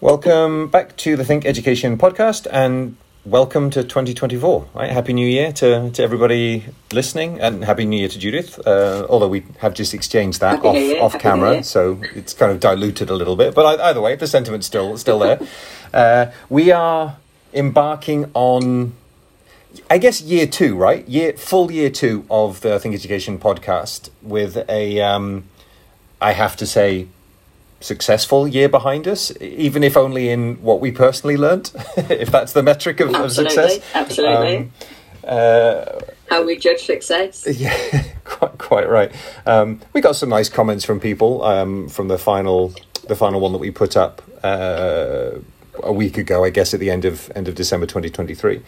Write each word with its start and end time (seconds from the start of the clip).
Welcome 0.00 0.68
back 0.68 0.96
to 0.98 1.16
the 1.16 1.24
Think 1.24 1.44
Education 1.44 1.98
podcast 1.98 2.46
and 2.52 2.96
welcome 3.24 3.68
to 3.70 3.82
2024. 3.82 4.68
Right? 4.72 4.92
Happy 4.92 5.12
New 5.12 5.26
Year 5.26 5.50
to, 5.54 5.90
to 5.90 6.02
everybody 6.04 6.66
listening 6.92 7.40
and 7.40 7.64
Happy 7.64 7.84
New 7.84 7.96
Year 7.98 8.08
to 8.08 8.16
Judith. 8.16 8.64
Uh, 8.64 9.08
although 9.10 9.26
we 9.26 9.42
have 9.58 9.74
just 9.74 9.94
exchanged 9.94 10.38
that 10.38 10.62
Happy 10.62 10.68
off, 10.68 10.76
Year, 10.76 11.02
off 11.02 11.12
Happy 11.14 11.22
camera, 11.22 11.64
so 11.64 12.00
it's 12.14 12.32
kind 12.32 12.52
of 12.52 12.60
diluted 12.60 13.10
a 13.10 13.14
little 13.16 13.34
bit. 13.34 13.56
But 13.56 13.80
either 13.80 14.00
way, 14.00 14.14
the 14.14 14.28
sentiment's 14.28 14.68
still, 14.68 14.96
still 14.98 15.18
there. 15.18 15.40
uh, 15.92 16.30
we 16.48 16.70
are 16.70 17.16
embarking 17.52 18.30
on 18.34 18.92
I 19.90 19.98
guess 19.98 20.20
year 20.20 20.46
two, 20.46 20.76
right? 20.76 21.06
Year 21.08 21.32
full 21.32 21.72
year 21.72 21.90
two 21.90 22.24
of 22.30 22.60
the 22.60 22.78
Think 22.78 22.94
Education 22.94 23.36
podcast 23.36 24.10
with 24.22 24.58
a, 24.68 25.00
um, 25.00 25.48
I 26.20 26.34
have 26.34 26.56
to 26.58 26.66
say, 26.66 27.08
successful 27.80 28.48
year 28.48 28.68
behind 28.68 29.06
us, 29.06 29.32
even 29.40 29.82
if 29.82 29.96
only 29.96 30.30
in 30.30 30.56
what 30.62 30.80
we 30.80 30.90
personally 30.90 31.36
learnt, 31.36 31.72
if 31.96 32.30
that's 32.30 32.52
the 32.52 32.62
metric 32.62 33.00
of, 33.00 33.14
of 33.14 33.32
success. 33.32 33.80
absolutely. 33.94 34.56
Um, 34.56 34.72
uh, 35.24 36.00
How 36.30 36.44
we 36.44 36.56
judge 36.56 36.84
success. 36.84 37.46
yeah, 37.58 38.04
quite 38.24 38.58
quite 38.58 38.88
right. 38.88 39.12
Um, 39.46 39.80
we 39.92 40.00
got 40.00 40.16
some 40.16 40.30
nice 40.30 40.48
comments 40.48 40.84
from 40.84 41.00
people 41.00 41.42
um, 41.44 41.88
from 41.88 42.08
the 42.08 42.18
final 42.18 42.72
the 43.06 43.16
final 43.16 43.40
one 43.40 43.52
that 43.52 43.58
we 43.58 43.70
put 43.70 43.96
up 43.96 44.22
uh, 44.42 45.32
a 45.82 45.92
week 45.92 46.16
ago, 46.18 46.44
I 46.44 46.50
guess, 46.50 46.72
at 46.72 46.80
the 46.80 46.90
end 46.90 47.04
of 47.04 47.30
end 47.34 47.46
of 47.46 47.54
December 47.54 47.86
twenty 47.86 48.08
twenty 48.08 48.34
three. 48.34 48.62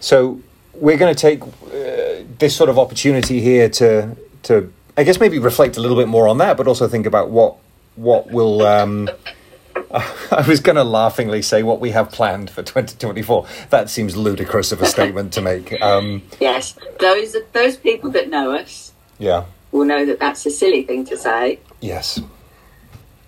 So 0.00 0.40
we're 0.74 0.96
going 0.96 1.14
to 1.14 1.20
take 1.20 1.42
uh, 1.42 2.24
this 2.38 2.56
sort 2.56 2.70
of 2.70 2.78
opportunity 2.78 3.40
here 3.40 3.68
to 3.68 4.16
to 4.44 4.72
I 4.96 5.04
guess 5.04 5.20
maybe 5.20 5.38
reflect 5.38 5.76
a 5.76 5.80
little 5.80 5.96
bit 5.96 6.08
more 6.08 6.26
on 6.26 6.38
that, 6.38 6.56
but 6.56 6.66
also 6.66 6.88
think 6.88 7.04
about 7.04 7.28
what 7.28 7.56
what 7.96 8.30
will. 8.30 8.62
Um, 8.62 9.10
I 9.90 10.44
was 10.48 10.60
going 10.60 10.76
to 10.76 10.84
laughingly 10.84 11.42
say 11.42 11.62
what 11.62 11.80
we 11.80 11.90
have 11.90 12.10
planned 12.10 12.50
for 12.50 12.62
2024. 12.62 13.46
That 13.70 13.90
seems 13.90 14.16
ludicrous 14.16 14.72
of 14.72 14.80
a 14.80 14.86
statement 14.86 15.32
to 15.34 15.42
make. 15.42 15.80
Um, 15.82 16.22
Yes, 16.40 16.76
those 16.98 17.36
those 17.52 17.76
people 17.76 18.10
that 18.10 18.28
know 18.28 18.56
us 18.56 18.92
yeah. 19.18 19.44
will 19.72 19.84
know 19.84 20.04
that 20.06 20.18
that's 20.18 20.44
a 20.46 20.50
silly 20.50 20.82
thing 20.82 21.04
to 21.06 21.16
say. 21.16 21.60
Yes. 21.80 22.20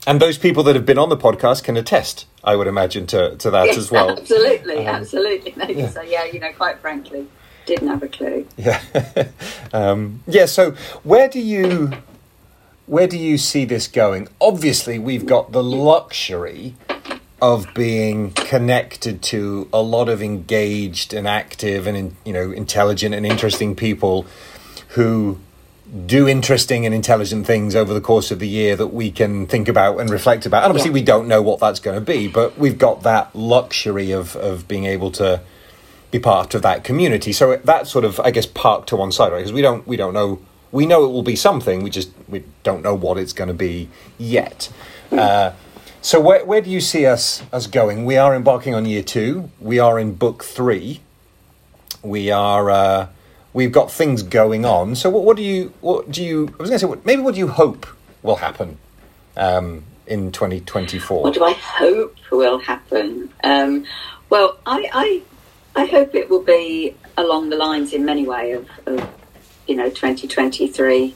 And 0.07 0.21
those 0.21 0.39
people 0.39 0.63
that 0.65 0.75
have 0.75 0.87
been 0.87 0.99
on 0.99 1.11
the 1.11 1.19
podcast 1.19 1.65
can 1.65 1.77
attest, 1.77 2.25
I 2.43 2.57
would 2.57 2.67
imagine, 2.67 3.07
to, 3.09 3.37
to 3.37 3.51
that 3.51 3.67
yes, 3.67 3.77
as 3.77 3.91
well. 3.91 4.19
absolutely, 4.19 4.87
Um, 4.87 4.97
absolutely. 4.97 5.51
They 5.51 5.67
can 5.67 5.79
yeah. 5.79 5.91
say, 5.91 6.11
yeah, 6.11 6.25
you 6.25 6.41
know, 6.41 6.53
quite 6.53 6.79
frankly, 6.79 7.27
didn't 7.67 7.89
have 7.89 8.03
a 8.03 8.09
clue. 8.09 8.47
Yeah. 8.57 8.81
um, 9.75 10.23
yeah, 10.27 10.47
so 10.47 10.71
where 11.03 11.29
do 11.29 11.41
you 11.41 11.93
where 12.89 13.07
do 13.07 13.19
you 13.19 13.39
see 13.39 13.65
this 13.65 13.87
going? 13.89 14.29
Obviously, 14.41 14.99
we've 14.99 15.27
got 15.27 15.53
the 15.53 15.63
luxury 15.63 16.75
of 17.41 17.73
being 17.75 18.33
connected 18.33 19.23
to 19.23 19.69
a 19.73 19.81
lot 19.81 20.09
of 20.09 20.21
engaged 20.23 21.15
and 21.15 21.29
active 21.29 21.87
and 21.87 22.17
you 22.25 22.33
know 22.33 22.51
intelligent 22.51 23.15
and 23.15 23.25
interesting 23.25 23.77
people 23.77 24.27
who 24.89 25.39
do 26.07 26.27
interesting 26.29 26.85
and 26.85 26.95
intelligent 26.95 27.47
things 27.47 27.75
over 27.77 27.95
the 27.95 28.01
course 28.01 28.31
of 28.31 28.41
the 28.41 28.49
year 28.49 28.77
that 28.77 28.89
we 28.89 29.11
can 29.11 29.47
think 29.47 29.69
about 29.69 29.99
and 29.99 30.11
reflect 30.11 30.45
about. 30.45 30.65
And 30.65 30.71
obviously, 30.71 30.91
Yeah. 30.91 30.95
we 30.95 31.03
don't 31.03 31.29
know 31.29 31.41
what 31.41 31.61
that's 31.61 31.81
going 31.81 31.95
to 31.95 32.05
be, 32.05 32.29
but 32.29 32.59
we've 32.59 32.77
got 32.79 33.05
that 33.05 33.35
luxury 33.35 34.11
of 34.11 34.35
of 34.37 34.67
being 34.67 34.85
able 34.85 35.11
to 35.13 35.41
be 36.11 36.19
part 36.19 36.55
of 36.55 36.63
that 36.63 36.85
community. 36.85 37.33
So 37.33 37.57
that's 37.65 37.91
sort 37.91 38.05
of, 38.05 38.19
I 38.21 38.31
guess, 38.31 38.47
parked 38.47 38.89
to 38.89 38.97
one 38.97 39.13
side, 39.13 39.31
right? 39.31 39.39
Because 39.39 39.53
we 39.53 39.63
don't 39.63 39.87
we 39.87 39.97
don't 39.97 40.15
know. 40.15 40.41
We 40.71 40.87
know 40.87 41.05
it 41.05 41.09
will 41.09 41.23
be 41.23 41.37
something. 41.37 41.83
We 41.83 41.91
just 41.91 42.11
we 42.29 42.45
don't 42.63 42.83
know 42.83 42.95
what 42.95 43.19
it's 43.19 43.33
going 43.33 43.49
to 43.49 43.55
be 43.55 43.89
yet. 44.19 44.71
Uh, 45.11 45.53
so 46.01 46.21
where 46.21 46.45
where 46.45 46.61
do 46.61 46.71
you 46.71 46.81
see 46.81 47.07
us 47.07 47.43
us 47.53 47.67
going? 47.67 48.05
We 48.05 48.17
are 48.17 48.35
embarking 48.35 48.75
on 48.75 48.87
year 48.87 49.03
two. 49.03 49.51
We 49.61 49.79
are 49.79 49.99
in 49.99 50.15
book 50.15 50.45
three. 50.45 51.01
We 52.03 52.31
are. 52.31 52.71
Uh, 52.71 53.09
we've 53.53 53.73
got 53.73 53.91
things 53.91 54.23
going 54.23 54.65
on. 54.65 54.95
So 54.95 55.11
what, 55.11 55.25
what 55.25 55.37
do 55.37 55.43
you 55.43 55.73
what 55.81 56.11
do 56.11 56.23
you? 56.23 56.49
I 56.59 56.63
was 56.63 56.71
going 56.71 56.73
to 56.73 56.79
say 56.79 56.87
what, 56.87 57.05
maybe 57.05 57.23
what 57.23 57.35
do 57.35 57.41
you 57.41 57.49
hope 57.49 57.87
will 58.23 58.37
happen 58.37 58.79
um, 59.37 59.85
in 60.07 60.33
twenty 60.33 60.61
twenty 60.61 60.99
four? 60.99 61.23
What 61.23 61.35
do 61.35 61.45
I 61.45 61.53
hope 61.53 62.17
will 62.31 62.59
happen? 62.59 63.33
Um, 63.43 63.85
well, 64.31 64.59
I, 64.67 64.89
I 64.93 65.23
I 65.83 65.87
hope 65.87 66.15
it 66.15 66.29
will 66.29 66.43
be 66.43 66.95
along 67.17 67.51
the 67.51 67.57
lines 67.57 67.93
in 67.93 68.05
many 68.05 68.27
way 68.27 68.53
of, 68.53 68.69
of 68.87 69.09
you 69.69 69.77
know 69.77 69.89
2023 69.91 71.15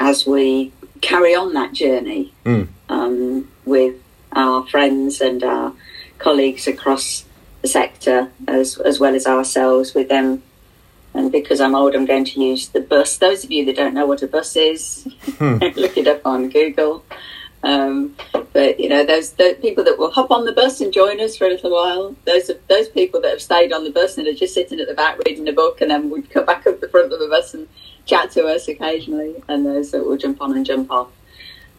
as 0.00 0.26
we 0.26 0.72
carry 1.00 1.34
on 1.34 1.54
that 1.54 1.72
journey 1.72 2.32
Mm. 2.44 2.68
um, 2.88 3.48
with 3.64 3.94
our 4.32 4.66
friends 4.66 5.20
and 5.20 5.42
our 5.44 5.72
colleagues 6.18 6.66
across 6.66 7.24
the 7.62 7.68
sector 7.68 8.30
as 8.48 8.76
as 8.78 8.98
well 9.00 9.14
as 9.14 9.26
ourselves 9.26 9.94
with 9.94 10.08
them. 10.08 10.42
And 11.16 11.30
because 11.30 11.60
I'm 11.60 11.76
old, 11.76 11.94
I'm 11.94 12.06
going 12.06 12.24
to 12.24 12.40
use 12.40 12.68
the 12.68 12.80
bus. 12.80 13.18
Those 13.18 13.44
of 13.44 13.52
you 13.52 13.64
that 13.66 13.76
don't 13.76 13.94
know 13.94 14.04
what 14.04 14.22
a 14.22 14.26
bus 14.26 14.56
is, 14.56 15.06
look 15.40 15.96
it 15.96 16.08
up 16.08 16.22
on 16.26 16.48
Google. 16.48 17.04
Um, 17.64 18.14
but 18.52 18.78
you 18.78 18.88
know, 18.88 19.04
those, 19.04 19.32
those 19.32 19.56
people 19.56 19.84
that 19.84 19.98
will 19.98 20.10
hop 20.10 20.30
on 20.30 20.44
the 20.44 20.52
bus 20.52 20.80
and 20.82 20.92
join 20.92 21.18
us 21.20 21.36
for 21.36 21.46
a 21.46 21.50
little 21.50 21.72
while. 21.72 22.14
Those 22.26 22.50
are, 22.50 22.58
those 22.68 22.88
people 22.90 23.20
that 23.22 23.30
have 23.30 23.42
stayed 23.42 23.72
on 23.72 23.84
the 23.84 23.90
bus 23.90 24.18
and 24.18 24.28
are 24.28 24.34
just 24.34 24.54
sitting 24.54 24.80
at 24.80 24.86
the 24.86 24.94
back 24.94 25.18
reading 25.26 25.48
a 25.48 25.52
book, 25.52 25.80
and 25.80 25.90
then 25.90 26.10
would 26.10 26.30
come 26.30 26.44
back 26.44 26.66
up 26.66 26.80
the 26.80 26.88
front 26.88 27.12
of 27.12 27.18
the 27.18 27.28
bus 27.28 27.54
and 27.54 27.66
chat 28.04 28.30
to 28.32 28.46
us 28.46 28.68
occasionally. 28.68 29.42
And 29.48 29.64
those 29.64 29.90
that 29.92 30.04
will 30.06 30.18
jump 30.18 30.42
on 30.42 30.54
and 30.56 30.66
jump 30.66 30.90
off. 30.90 31.10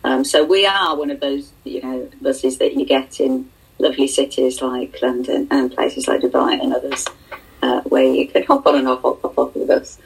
Um, 0.03 0.23
so 0.23 0.44
we 0.44 0.66
are 0.66 0.96
one 0.96 1.12
of 1.12 1.19
those, 1.19 1.51
you 1.63 1.81
know, 1.81 2.09
buses 2.22 2.57
that 2.59 2.73
you 2.75 2.85
get 2.85 3.19
in 3.19 3.50
lovely 3.78 4.07
cities 4.07 4.62
like 4.62 5.00
London 5.02 5.47
and 5.52 5.72
places 5.72 6.07
like 6.07 6.22
Dubai 6.22 6.62
and 6.62 6.73
others, 6.73 7.06
uh, 7.62 7.81
where 7.81 8.03
you 8.03 8.28
can 8.28 8.44
hop 8.44 8.66
on 8.67 8.75
and 8.75 8.88
off, 8.88 9.02
hop, 9.02 9.22
hop 9.22 9.38
off 9.38 9.53
the 9.53 9.66
bus. 9.66 10.00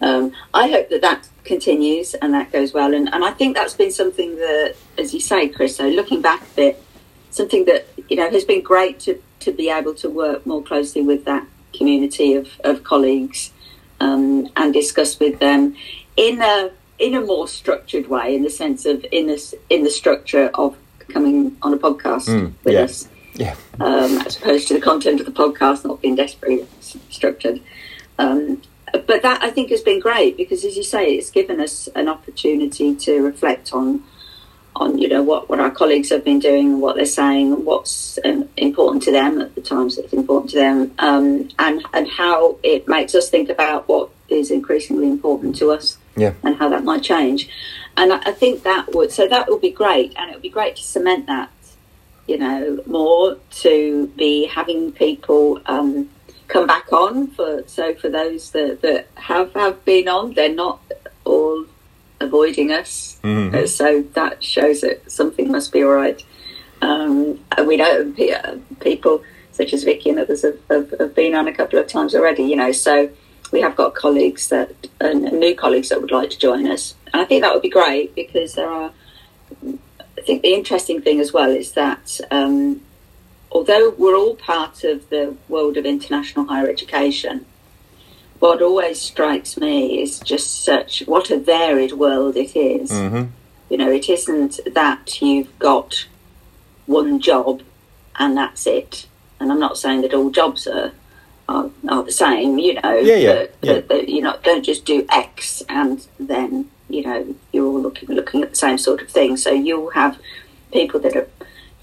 Um, 0.00 0.32
I 0.52 0.68
hope 0.68 0.88
that 0.90 1.00
that 1.02 1.28
continues 1.46 2.14
and 2.14 2.34
that 2.34 2.52
goes 2.52 2.72
well. 2.74 2.92
And, 2.94 3.12
and 3.12 3.24
I 3.24 3.30
think 3.32 3.56
that's 3.56 3.74
been 3.74 3.90
something 3.90 4.36
that, 4.36 4.74
as 4.98 5.14
you 5.14 5.20
say, 5.20 5.48
Chris, 5.48 5.76
so 5.76 5.88
looking 5.88 6.20
back 6.20 6.42
a 6.42 6.54
bit, 6.54 6.82
something 7.30 7.64
that, 7.66 7.86
you 8.08 8.16
know, 8.16 8.30
has 8.30 8.44
been 8.44 8.62
great 8.62 9.00
to, 9.00 9.20
to 9.40 9.52
be 9.52 9.70
able 9.70 9.94
to 9.94 10.10
work 10.10 10.44
more 10.46 10.62
closely 10.62 11.02
with 11.02 11.24
that 11.24 11.46
community 11.74 12.34
of, 12.34 12.48
of 12.64 12.82
colleagues 12.84 13.52
um, 14.00 14.48
and 14.56 14.72
discuss 14.72 15.18
with 15.18 15.38
them 15.40 15.74
in 16.16 16.40
a 16.42 16.70
in 16.98 17.14
a 17.14 17.20
more 17.20 17.46
structured 17.46 18.08
way, 18.08 18.34
in 18.34 18.42
the 18.42 18.48
sense 18.48 18.86
of 18.86 19.04
in 19.12 19.26
this 19.26 19.54
in 19.68 19.84
the 19.84 19.90
structure 19.90 20.50
of 20.54 20.74
coming 21.08 21.54
on 21.60 21.74
a 21.74 21.76
podcast 21.76 22.26
Mm, 22.28 22.52
with 22.64 22.72
yeah. 22.74 22.80
us 22.80 23.08
Yeah. 23.34 23.54
um, 23.80 24.18
as 24.26 24.36
opposed 24.38 24.68
to 24.68 24.74
the 24.74 24.80
content 24.80 25.20
of 25.20 25.26
the 25.26 25.32
podcast 25.32 25.84
not 25.84 26.00
being 26.00 26.16
desperately 26.16 26.66
structured. 27.10 27.60
Um, 28.18 28.62
but 28.92 29.22
that 29.22 29.42
I 29.42 29.50
think 29.50 29.70
has 29.70 29.82
been 29.82 30.00
great 30.00 30.36
because, 30.36 30.64
as 30.64 30.76
you 30.76 30.82
say, 30.82 31.14
it's 31.14 31.30
given 31.30 31.60
us 31.60 31.88
an 31.94 32.08
opportunity 32.08 32.94
to 32.96 33.20
reflect 33.22 33.72
on 33.72 34.02
on 34.76 34.98
you 34.98 35.08
know 35.08 35.22
what, 35.22 35.48
what 35.48 35.58
our 35.58 35.70
colleagues 35.70 36.10
have 36.10 36.22
been 36.22 36.38
doing 36.38 36.72
and 36.74 36.80
what 36.82 36.96
they're 36.96 37.06
saying 37.06 37.52
and 37.52 37.64
what's 37.64 38.18
um, 38.26 38.46
important 38.58 39.02
to 39.02 39.10
them 39.10 39.40
at 39.40 39.54
the 39.54 39.60
times 39.62 39.96
that 39.96 40.04
it's 40.04 40.12
important 40.12 40.50
to 40.50 40.56
them 40.56 40.92
um, 40.98 41.48
and 41.58 41.82
and 41.94 42.06
how 42.08 42.58
it 42.62 42.86
makes 42.86 43.14
us 43.14 43.30
think 43.30 43.48
about 43.48 43.88
what 43.88 44.10
is 44.28 44.50
increasingly 44.50 45.08
important 45.08 45.56
to 45.56 45.70
us 45.70 45.96
Yeah. 46.16 46.34
and 46.42 46.56
how 46.56 46.68
that 46.68 46.84
might 46.84 47.02
change. 47.02 47.48
And 47.96 48.12
I, 48.12 48.18
I 48.26 48.32
think 48.32 48.64
that 48.64 48.92
would 48.94 49.10
so 49.12 49.26
that 49.26 49.48
would 49.48 49.62
be 49.62 49.70
great, 49.70 50.12
and 50.16 50.30
it 50.30 50.34
would 50.34 50.42
be 50.42 50.50
great 50.50 50.76
to 50.76 50.82
cement 50.82 51.26
that, 51.26 51.50
you 52.28 52.36
know, 52.36 52.82
more 52.86 53.38
to 53.62 54.08
be 54.16 54.46
having 54.46 54.92
people 54.92 55.60
um, 55.66 56.10
come 56.48 56.66
back 56.66 56.92
on 56.92 57.28
for 57.28 57.62
so 57.66 57.94
for 57.94 58.08
those 58.08 58.50
that, 58.50 58.82
that 58.82 59.08
have 59.14 59.52
have 59.54 59.84
been 59.84 60.08
on, 60.08 60.34
they're 60.34 60.54
not 60.54 60.80
all 61.24 61.64
avoiding 62.20 62.72
us. 62.72 63.18
Mhm. 63.22 63.54
Uh, 63.54 63.66
So 63.66 64.02
that 64.14 64.42
shows 64.42 64.80
that 64.80 65.10
something 65.10 65.50
must 65.50 65.72
be 65.72 65.82
all 65.82 65.90
right. 65.90 66.22
Um, 66.82 67.40
and 67.56 67.66
we 67.66 67.76
know 67.76 68.12
uh, 68.18 68.56
people 68.80 69.22
such 69.52 69.72
as 69.72 69.84
Vicky 69.84 70.10
and 70.10 70.18
others 70.18 70.42
have, 70.42 70.58
have, 70.70 70.92
have 71.00 71.14
been 71.14 71.34
on 71.34 71.48
a 71.48 71.52
couple 71.52 71.78
of 71.78 71.86
times 71.86 72.14
already, 72.14 72.42
you 72.42 72.56
know, 72.56 72.72
so 72.72 73.08
we 73.52 73.62
have 73.62 73.74
got 73.74 73.94
colleagues 73.94 74.48
that, 74.48 74.70
and 75.00 75.22
new 75.32 75.54
colleagues 75.54 75.88
that 75.88 76.00
would 76.00 76.10
like 76.10 76.28
to 76.30 76.38
join 76.38 76.66
us. 76.70 76.94
And 77.12 77.22
I 77.22 77.24
think 77.24 77.42
that 77.42 77.54
would 77.54 77.62
be 77.62 77.70
great 77.70 78.14
because 78.14 78.54
there 78.54 78.70
are, 78.70 78.90
I 80.18 80.20
think 80.26 80.42
the 80.42 80.52
interesting 80.52 81.00
thing 81.00 81.20
as 81.20 81.32
well 81.32 81.50
is 81.50 81.72
that 81.72 82.20
um, 82.30 82.82
although 83.56 83.88
we're 83.96 84.14
all 84.16 84.34
part 84.36 84.84
of 84.84 85.08
the 85.08 85.34
world 85.48 85.76
of 85.78 85.86
international 85.86 86.44
higher 86.44 86.68
education, 86.68 87.46
what 88.38 88.60
always 88.60 89.00
strikes 89.00 89.56
me 89.56 90.02
is 90.02 90.20
just 90.20 90.62
such 90.62 91.02
what 91.06 91.30
a 91.30 91.38
varied 91.38 91.92
world 91.92 92.36
it 92.36 92.54
is. 92.54 92.90
hmm 92.90 93.24
You 93.70 93.78
know, 93.78 93.90
it 93.90 94.06
isn't 94.16 94.60
that 94.74 95.20
you've 95.22 95.52
got 95.58 96.06
one 96.86 97.18
job 97.18 97.62
and 98.18 98.36
that's 98.36 98.66
it. 98.66 99.06
And 99.40 99.50
I'm 99.50 99.58
not 99.68 99.76
saying 99.78 100.02
that 100.02 100.12
all 100.14 100.30
jobs 100.30 100.66
are 100.66 100.92
are, 101.48 101.70
are 101.88 102.02
the 102.02 102.12
same. 102.12 102.58
You 102.58 102.74
know, 102.80 102.94
Yeah, 103.10 103.16
yeah, 103.26 103.34
that, 103.34 103.54
yeah. 103.62 103.72
that- 103.74 103.88
that, 103.88 104.08
you 104.08 104.20
know, 104.24 104.34
don't 104.48 104.64
just 104.64 104.84
do 104.84 105.06
X 105.10 105.62
and 105.68 105.96
then 106.32 106.50
you 106.94 107.02
know 107.06 107.18
you're 107.52 107.66
all 107.70 107.80
looking 107.86 108.08
looking 108.18 108.42
at 108.44 108.50
the 108.50 108.56
same 108.66 108.78
sort 108.78 109.00
of 109.02 109.08
thing. 109.08 109.36
So 109.44 109.50
you'll 109.66 109.90
have 110.02 110.14
people 110.78 110.98
that 111.04 111.14
are 111.16 111.28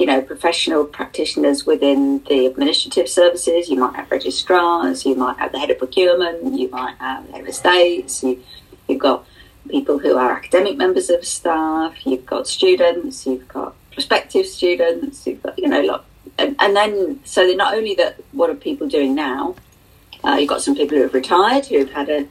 you 0.04 0.08
know, 0.08 0.22
professional 0.22 0.84
practitioners 0.84 1.66
within 1.66 2.22
the 2.28 2.46
administrative 2.46 3.08
services. 3.08 3.70
You 3.70 3.78
might 3.78 3.96
have 3.96 4.12
registrars, 4.12 5.06
you 5.06 5.16
might 5.16 5.38
have 5.40 5.54
the 5.54 5.60
head 5.60 5.72
of 5.72 5.78
procurement, 5.78 6.60
you 6.60 6.70
might 6.70 6.98
have 6.98 7.30
head 7.30 7.40
of 7.40 7.48
estates, 7.48 8.22
you, 8.22 8.44
you've 8.90 9.00
got 9.00 9.26
people 9.70 10.00
who 10.00 10.18
are 10.18 10.34
academic 10.34 10.76
members 10.76 11.10
of 11.10 11.24
staff, 11.24 12.06
you've 12.06 12.26
got 12.26 12.50
students, 12.50 13.26
you've 13.26 13.48
got 13.48 13.76
prospective 13.94 14.46
students, 14.46 15.26
you've 15.26 15.42
got, 15.42 15.58
you 15.58 15.70
know, 15.70 15.80
lot, 15.80 16.04
and, 16.38 16.58
and 16.60 16.76
then, 16.76 17.22
so 17.24 17.48
they're 17.48 17.56
not 17.56 17.74
only 17.74 17.96
that, 17.96 18.18
what 18.34 18.50
are 18.50 18.56
people 18.56 18.90
doing 18.90 19.16
now? 19.16 19.56
Uh, 20.22 20.36
you've 20.38 20.50
got 20.50 20.62
some 20.62 20.76
people 20.76 20.98
who 20.98 21.04
have 21.04 21.14
retired, 21.14 21.66
who've 21.68 21.92
had 21.92 22.10
a, 22.10 22.28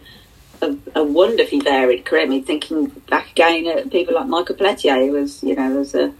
a, 0.61 0.77
a, 0.97 1.03
wonderfully 1.03 1.61
varied 1.61 2.05
career. 2.05 2.25
I 2.25 2.27
mean, 2.27 2.45
thinking 2.45 2.89
back 3.09 3.31
again 3.31 3.67
at 3.67 3.91
people 3.91 4.15
like 4.15 4.27
Michael 4.27 4.57
Pelletier, 4.57 4.97
who 4.97 5.13
was, 5.13 5.43
you 5.43 5.57
know, 5.57 5.71
was 5.71 5.95
a, 5.95 6.13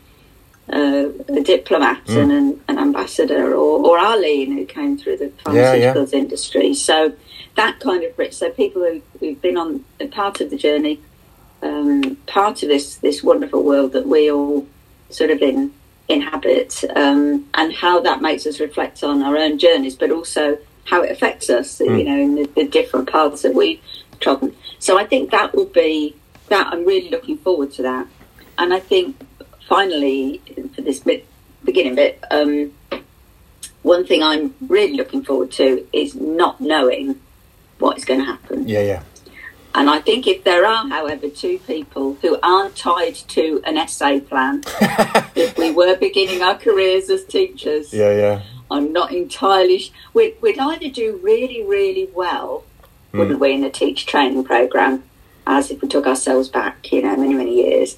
a, 0.69 1.11
a 1.29 1.43
diplomat 1.43 2.05
mm. 2.07 2.23
and 2.23 2.33
an, 2.33 2.61
an, 2.69 2.79
ambassador, 2.79 3.53
or, 3.55 3.87
or 3.87 3.99
Arlene, 3.99 4.53
who 4.57 4.65
came 4.65 4.97
through 4.97 5.19
the 5.19 5.27
pharmaceuticals 5.45 6.13
yeah, 6.13 6.17
yeah. 6.17 6.23
industry. 6.23 6.75
So 6.75 7.13
that 7.57 7.81
kind 7.81 8.05
of 8.05 8.17
rich. 8.19 8.35
So 8.35 8.51
people 8.51 8.83
who, 8.83 9.03
who've 9.19 9.41
been 9.41 9.57
on 9.57 9.85
part 10.11 10.41
of 10.41 10.51
the 10.51 10.57
journey, 10.57 11.01
um, 11.63 12.17
part 12.27 12.63
of 12.63 12.69
this 12.69 12.97
this 12.97 13.23
wonderful 13.23 13.63
world 13.63 13.93
that 13.93 14.07
we 14.07 14.31
all 14.31 14.67
sort 15.11 15.31
of 15.31 15.41
in, 15.43 15.73
inhabit, 16.09 16.83
um, 16.97 17.49
and 17.55 17.73
how 17.73 18.01
that 18.01 18.23
makes 18.23 18.47
us 18.47 18.61
reflect 18.61 19.03
on 19.03 19.23
our 19.23 19.37
own 19.37 19.59
journeys, 19.59 19.95
but 19.95 20.11
also 20.11 20.59
how 20.85 21.03
it 21.03 21.11
affects 21.11 21.51
us, 21.51 21.79
mm. 21.79 21.99
you 21.99 22.05
know, 22.05 22.19
in 22.19 22.35
the, 22.35 22.45
the 22.55 22.67
different 22.67 23.11
paths 23.11 23.43
that 23.43 23.55
we've 23.55 23.81
trodden. 24.21 24.55
So 24.79 24.99
I 24.99 25.05
think 25.05 25.31
that 25.31 25.55
will 25.55 25.67
be 25.67 26.17
that. 26.49 26.69
I'm 26.69 26.85
really 26.85 27.11
looking 27.11 27.37
forward 27.39 27.73
to 27.73 27.83
that, 27.83 28.07
and 28.59 28.73
I 28.73 28.81
think 28.81 29.17
finally 29.73 30.43
for 30.75 30.83
this 30.83 31.01
bit, 31.01 31.27
beginning 31.65 31.95
bit. 31.95 32.23
Um, 32.31 32.73
one 33.83 34.07
thing 34.07 34.23
I'm 34.23 34.55
really 34.61 34.95
looking 34.95 35.25
forward 35.25 35.51
to 35.53 35.87
is 35.95 36.15
not 36.15 36.61
knowing 36.61 37.19
what 37.79 37.97
is 37.97 38.05
going 38.05 38.21
to 38.21 38.27
happen. 38.27 38.69
Yeah, 38.69 38.83
yeah. 38.83 39.03
And 39.75 39.89
I 39.89 40.01
think 40.01 40.27
if 40.27 40.45
there 40.45 40.67
are, 40.67 40.87
however, 40.89 41.31
two 41.31 41.59
people 41.61 42.19
who 42.21 42.39
aren't 42.43 42.77
tied 42.77 43.15
to 43.15 43.63
an 43.65 43.79
essay 43.79 44.21
plan, 44.21 44.63
if 45.35 45.57
we 45.57 45.71
were 45.71 45.97
beginning 45.97 46.43
our 46.43 46.59
careers 46.59 47.09
as 47.09 47.25
teachers, 47.25 47.95
yeah, 47.95 48.13
yeah, 48.15 48.43
I'm 48.71 48.93
not 48.93 49.11
entirely. 49.11 49.79
Sh- 49.79 49.93
we'd, 50.13 50.37
we'd 50.43 50.59
either 50.59 50.91
do 50.91 51.19
really, 51.23 51.65
really 51.65 52.11
well, 52.15 52.65
mm. 53.15 53.21
wouldn't 53.21 53.41
we, 53.41 53.55
in 53.55 53.65
a 53.65 53.71
teach 53.71 54.05
training 54.05 54.45
program, 54.45 55.05
as 55.47 55.71
if 55.71 55.81
we 55.81 55.89
took 55.89 56.07
ourselves 56.07 56.51
back, 56.51 56.93
you 56.93 57.01
know, 57.01 57.17
many, 57.17 57.33
many 57.33 57.57
years, 57.57 57.97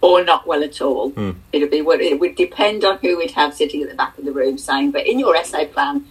or 0.00 0.24
not 0.24 0.46
well 0.46 0.62
at 0.62 0.80
all. 0.80 1.12
Mm. 1.12 1.36
It'd 1.52 1.70
be 1.70 1.82
what 1.82 2.00
it 2.00 2.20
would 2.20 2.36
depend 2.36 2.84
on 2.84 2.98
who 2.98 3.18
we'd 3.18 3.32
have 3.32 3.54
sitting 3.54 3.82
at 3.82 3.88
the 3.88 3.94
back 3.94 4.16
of 4.18 4.24
the 4.24 4.32
room 4.32 4.58
saying, 4.58 4.92
but 4.92 5.06
in 5.06 5.18
your 5.18 5.34
essay 5.34 5.66
plan, 5.66 6.06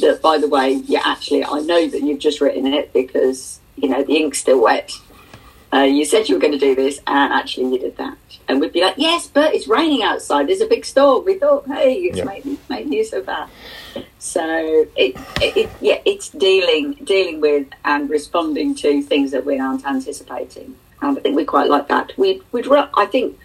that 0.00 0.20
by 0.22 0.38
the 0.38 0.48
way, 0.48 0.72
yeah, 0.86 1.02
actually, 1.04 1.44
I 1.44 1.60
know 1.60 1.88
that 1.88 2.02
you've 2.02 2.18
just 2.18 2.40
written 2.40 2.66
it 2.66 2.92
because 2.92 3.60
you 3.76 3.88
know 3.88 4.02
the 4.02 4.16
ink's 4.16 4.38
still 4.38 4.62
wet. 4.62 4.92
Uh, 5.72 5.82
you 5.82 6.04
said 6.04 6.28
you 6.28 6.36
were 6.36 6.40
going 6.40 6.52
to 6.52 6.58
do 6.58 6.74
this, 6.76 7.00
and 7.06 7.32
actually 7.32 7.72
you 7.72 7.78
did 7.80 7.96
that. 7.96 8.16
And 8.46 8.60
we'd 8.60 8.72
be 8.72 8.82
like, 8.82 8.94
yes, 8.96 9.26
but 9.26 9.54
it's 9.54 9.66
raining 9.66 10.02
outside. 10.02 10.48
There's 10.48 10.60
a 10.60 10.66
big 10.66 10.84
storm. 10.84 11.24
We 11.24 11.38
thought, 11.38 11.66
hey, 11.66 11.94
it's 11.94 12.18
yep. 12.18 12.26
made, 12.26 12.58
made 12.68 12.92
use 12.92 13.12
of 13.12 13.26
that. 13.26 13.48
So 14.18 14.86
it, 14.96 15.16
it, 15.40 15.70
yeah, 15.80 16.00
it's 16.04 16.28
dealing 16.28 16.94
dealing 17.04 17.40
with 17.40 17.66
and 17.84 18.08
responding 18.08 18.74
to 18.76 19.02
things 19.02 19.32
that 19.32 19.44
we 19.44 19.58
aren't 19.58 19.84
anticipating. 19.84 20.76
And 21.04 21.18
I 21.18 21.20
think 21.20 21.36
we 21.36 21.44
quite 21.44 21.68
like 21.68 21.88
that. 21.88 22.16
We'd, 22.16 22.42
we'd 22.52 22.66
I 22.96 23.06
think 23.06 23.38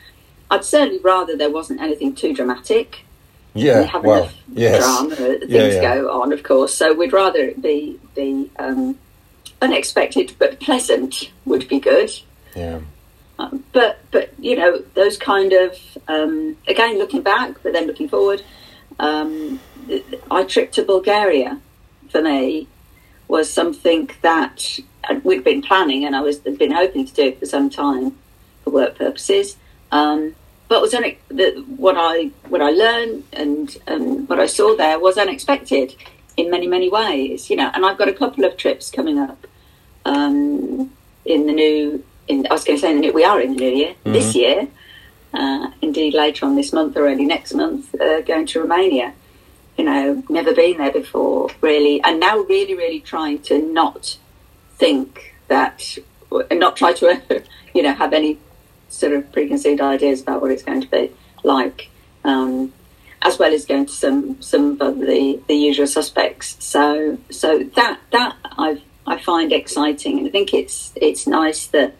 I'd 0.51 0.65
certainly 0.65 0.99
rather 0.99 1.35
there 1.35 1.51
wasn't 1.51 1.81
anything 1.81 2.15
too 2.15 2.33
dramatic. 2.33 3.05
Yeah, 3.53 3.81
we 3.81 3.87
have 3.87 4.03
well, 4.03 4.23
enough 4.23 4.35
yes. 4.53 4.83
drama, 4.83 5.15
things 5.15 5.49
yeah, 5.49 5.67
yeah. 5.67 5.95
go 5.95 6.21
on, 6.21 6.31
of 6.31 6.43
course. 6.43 6.73
So 6.73 6.93
we'd 6.93 7.13
rather 7.13 7.39
it 7.39 7.61
be 7.61 7.99
be 8.15 8.49
um, 8.59 8.97
unexpected 9.61 10.35
but 10.37 10.59
pleasant 10.59 11.31
would 11.45 11.67
be 11.67 11.79
good. 11.79 12.11
Yeah. 12.55 12.79
Um, 13.39 13.63
but 13.73 13.99
but 14.11 14.31
you 14.39 14.55
know 14.55 14.83
those 14.93 15.17
kind 15.17 15.53
of 15.53 15.77
um, 16.07 16.57
again 16.67 16.97
looking 16.97 17.21
back, 17.21 17.55
but 17.63 17.73
then 17.73 17.87
looking 17.87 18.07
forward. 18.07 18.43
Um, 18.99 19.59
I 20.29 20.43
trip 20.43 20.71
to 20.73 20.83
Bulgaria 20.83 21.59
for 22.09 22.21
me 22.21 22.67
was 23.27 23.51
something 23.51 24.09
that 24.21 24.79
we'd 25.23 25.43
been 25.43 25.61
planning, 25.61 26.05
and 26.05 26.15
I 26.15 26.21
was 26.21 26.37
been 26.39 26.71
hoping 26.71 27.05
to 27.05 27.13
do 27.13 27.23
it 27.23 27.39
for 27.39 27.45
some 27.45 27.69
time 27.69 28.17
for 28.63 28.71
work 28.71 28.97
purposes. 28.97 29.57
Um, 29.91 30.35
but 30.67 30.81
was 30.81 30.93
une- 30.93 31.17
the, 31.29 31.63
what 31.75 31.95
I 31.97 32.27
what 32.47 32.61
I 32.61 32.69
learned 32.69 33.23
and 33.33 33.75
um, 33.87 34.27
what 34.27 34.39
I 34.39 34.45
saw 34.45 34.75
there 34.75 34.99
was 34.99 35.17
unexpected 35.17 35.95
in 36.37 36.49
many 36.49 36.67
many 36.67 36.89
ways. 36.89 37.49
You 37.49 37.57
know, 37.57 37.71
and 37.73 37.85
I've 37.85 37.97
got 37.97 38.07
a 38.07 38.13
couple 38.13 38.45
of 38.45 38.55
trips 38.55 38.89
coming 38.89 39.19
up 39.19 39.45
um, 40.05 40.91
in 41.25 41.47
the 41.47 41.53
new. 41.53 42.03
In, 42.27 42.45
I 42.49 42.53
was 42.53 42.63
going 42.63 42.77
to 42.77 42.81
say 42.81 42.91
in 42.91 42.97
the 42.97 43.07
new, 43.07 43.13
we 43.13 43.23
are 43.23 43.41
in 43.41 43.55
the 43.55 43.59
new 43.59 43.75
year 43.75 43.93
mm-hmm. 43.93 44.13
this 44.13 44.35
year. 44.35 44.67
Uh, 45.33 45.71
indeed, 45.81 46.13
later 46.13 46.45
on 46.45 46.55
this 46.55 46.71
month 46.71 46.95
or 46.97 47.07
early 47.07 47.25
next 47.25 47.53
month, 47.53 47.93
uh, 47.99 48.21
going 48.21 48.45
to 48.47 48.61
Romania. 48.61 49.13
You 49.77 49.85
know, 49.85 50.23
never 50.29 50.53
been 50.53 50.77
there 50.77 50.91
before, 50.91 51.49
really, 51.61 52.01
and 52.03 52.19
now 52.19 52.39
really, 52.39 52.75
really 52.75 52.99
trying 52.99 53.39
to 53.43 53.61
not 53.61 54.17
think 54.79 55.35
that, 55.49 55.97
and 56.49 56.59
not 56.59 56.75
try 56.75 56.93
to, 56.93 57.43
you 57.73 57.83
know, 57.83 57.93
have 57.93 58.13
any 58.13 58.39
sort 58.89 59.13
of 59.13 59.31
preconceived 59.31 59.81
ideas 59.81 60.21
about 60.21 60.41
what 60.41 60.51
it's 60.51 60.63
going 60.63 60.81
to 60.81 60.87
be 60.87 61.11
like, 61.43 61.89
um, 62.23 62.73
as 63.21 63.37
well 63.37 63.53
as 63.53 63.65
going 63.65 63.85
to 63.85 63.91
some 63.91 64.41
some 64.41 64.81
of 64.81 64.99
the, 64.99 65.39
the 65.47 65.55
usual 65.55 65.87
suspects. 65.87 66.57
So 66.59 67.17
so 67.29 67.59
that 67.75 67.99
that 68.11 68.35
I 68.43 68.81
I 69.05 69.17
find 69.19 69.51
exciting, 69.51 70.17
and 70.19 70.27
I 70.27 70.31
think 70.31 70.53
it's 70.53 70.93
it's 70.95 71.27
nice 71.27 71.67
that 71.67 71.95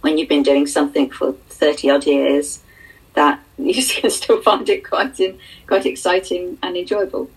when 0.00 0.18
you've 0.18 0.28
been 0.28 0.42
doing 0.42 0.66
something 0.66 1.10
for 1.10 1.32
thirty 1.48 1.90
odd 1.90 2.06
years, 2.06 2.60
that 3.14 3.40
you 3.58 3.84
can 3.84 4.10
still 4.10 4.40
find 4.42 4.68
it 4.68 4.88
quite 4.88 5.20
in, 5.20 5.38
quite 5.66 5.86
exciting 5.86 6.58
and 6.62 6.76
enjoyable. 6.76 7.30